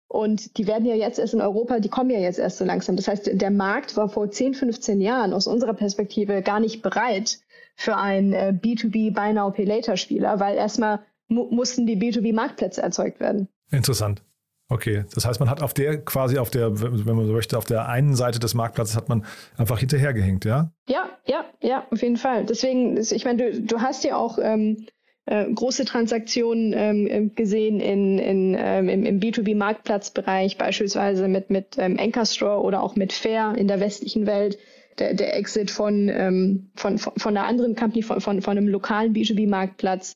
[0.06, 2.94] Und die werden ja jetzt erst in Europa, die kommen ja jetzt erst so langsam.
[2.94, 7.40] Das heißt, der Markt war vor 10, 15 Jahren aus unserer Perspektive gar nicht bereit
[7.74, 11.00] für einen äh, B2B Buy Now Pay Later Spieler, weil erstmal
[11.34, 13.48] mu mussten die B2B-Marktplätze erzeugt werden.
[13.70, 14.22] Interessant.
[14.68, 17.66] Okay, das heißt, man hat auf der quasi auf der, wenn man so möchte, auf
[17.66, 19.26] der einen Seite des Marktplatzes hat man
[19.58, 20.72] einfach hinterhergehängt, ja?
[20.88, 22.46] Ja, ja, ja, auf jeden Fall.
[22.46, 24.86] Deswegen, ich meine, du, du hast ja auch ähm,
[25.26, 31.98] äh, große Transaktionen ähm, gesehen in, in, ähm, im, im B2B-Marktplatzbereich, beispielsweise mit, mit ähm,
[31.98, 34.58] Anchor oder auch mit Fair in der westlichen Welt.
[34.98, 38.68] Der, der Exit von, ähm, von, von, von einer anderen Company, von, von, von einem
[38.68, 40.14] lokalen B2B-Marktplatz.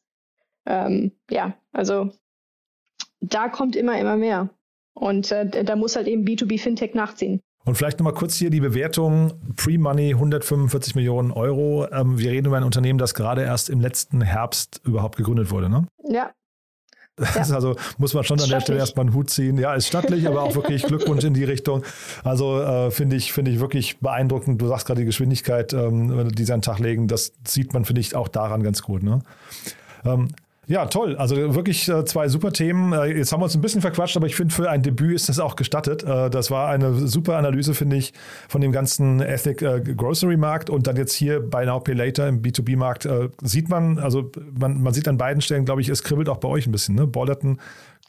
[0.68, 2.12] Ähm, ja, also
[3.20, 4.50] da kommt immer, immer mehr.
[4.94, 7.40] Und äh, da muss halt eben B2B Fintech nachziehen.
[7.64, 9.32] Und vielleicht nochmal kurz hier die Bewertung.
[9.56, 11.86] Pre-Money 145 Millionen Euro.
[11.90, 15.68] Ähm, wir reden über ein Unternehmen, das gerade erst im letzten Herbst überhaupt gegründet wurde,
[15.68, 15.86] ne?
[16.08, 16.30] Ja.
[17.34, 17.42] Ja.
[17.52, 19.58] also muss man schon an der Stelle erstmal einen Hut ziehen.
[19.58, 21.82] Ja, ist stattlich, aber auch wirklich Glückwunsch in die Richtung.
[22.22, 24.62] Also äh, finde ich, finde ich wirklich beeindruckend.
[24.62, 27.84] Du sagst gerade die Geschwindigkeit, ähm, die sie an den Tag legen, das sieht man,
[27.84, 29.02] finde ich, auch daran ganz gut.
[29.02, 29.20] Ne?
[30.04, 30.28] Ähm,
[30.68, 31.16] ja, toll.
[31.16, 32.92] Also wirklich äh, zwei super Themen.
[32.92, 35.30] Äh, jetzt haben wir uns ein bisschen verquatscht, aber ich finde, für ein Debüt ist
[35.30, 36.04] das auch gestattet.
[36.04, 38.12] Äh, das war eine super Analyse, finde ich,
[38.48, 42.28] von dem ganzen Ethnic äh, Grocery Markt und dann jetzt hier bei Now Pay Later
[42.28, 46.02] im B2B-Markt äh, sieht man, also man, man sieht an beiden Stellen, glaube ich, es
[46.02, 46.96] kribbelt auch bei euch ein bisschen.
[46.96, 47.06] Ne?
[47.06, 47.58] Bollerton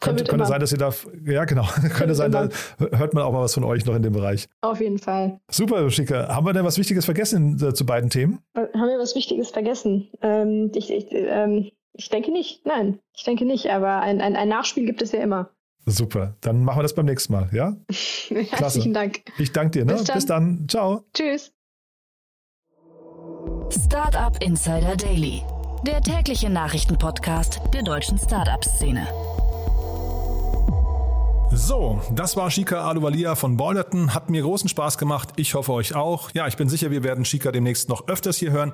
[0.01, 0.91] könnte, könnte sein, dass ihr da,
[1.26, 1.64] ja genau,
[1.95, 4.47] könnte sein, da hört man auch mal was von euch noch in dem Bereich.
[4.60, 5.39] Auf jeden Fall.
[5.49, 6.28] Super, Schicke.
[6.28, 8.39] Haben wir denn was Wichtiges vergessen äh, zu beiden Themen?
[8.53, 10.10] Haben wir was Wichtiges vergessen?
[10.22, 12.66] Ähm, ich, ich, ähm ich denke nicht.
[12.66, 13.70] Nein, ich denke nicht.
[13.70, 15.50] Aber ein, ein, ein Nachspiel gibt es ja immer.
[15.86, 16.36] Super.
[16.42, 17.76] Dann machen wir das beim nächsten Mal, ja?
[18.30, 19.22] Herzlichen Dank.
[19.38, 19.86] Ich danke dir.
[19.86, 19.94] Ne?
[19.94, 20.16] Bis, dann.
[20.16, 20.66] Bis dann.
[20.70, 21.06] Ciao.
[21.14, 21.52] Tschüss.
[23.72, 25.44] Startup Insider Daily,
[25.86, 29.08] der tägliche Nachrichtenpodcast der deutschen Startup-Szene.
[31.52, 34.14] So, das war Shika Aluvalia von Balderton.
[34.14, 35.30] Hat mir großen Spaß gemacht.
[35.36, 36.32] Ich hoffe euch auch.
[36.34, 38.74] Ja, ich bin sicher, wir werden Shika demnächst noch öfters hier hören.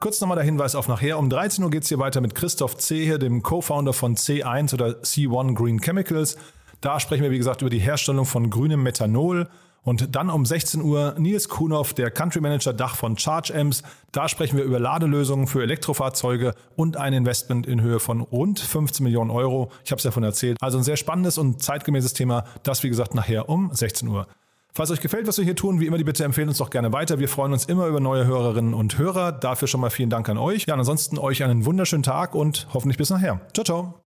[0.00, 1.18] Kurz nochmal der Hinweis auf nachher.
[1.18, 4.90] Um 13 Uhr geht es hier weiter mit Christoph Zehe, dem Co-Founder von C1 oder
[5.02, 6.36] C1 Green Chemicals.
[6.80, 9.48] Da sprechen wir, wie gesagt, über die Herstellung von grünem Methanol.
[9.82, 13.82] Und dann um 16 Uhr Nils Kuhnhoff, der Country Manager Dach von Charge Amps.
[14.12, 19.02] Da sprechen wir über Ladelösungen für Elektrofahrzeuge und ein Investment in Höhe von rund 15
[19.02, 19.72] Millionen Euro.
[19.84, 20.58] Ich habe es ja von erzählt.
[20.60, 22.44] Also ein sehr spannendes und zeitgemäßes Thema.
[22.62, 24.28] Das, wie gesagt, nachher um 16 Uhr.
[24.74, 26.92] Falls euch gefällt, was wir hier tun, wie immer die Bitte empfehlen uns doch gerne
[26.92, 27.18] weiter.
[27.18, 29.32] Wir freuen uns immer über neue Hörerinnen und Hörer.
[29.32, 30.66] Dafür schon mal vielen Dank an euch.
[30.66, 33.40] Ja, ansonsten euch einen wunderschönen Tag und hoffentlich bis nachher.
[33.52, 34.07] Ciao, ciao.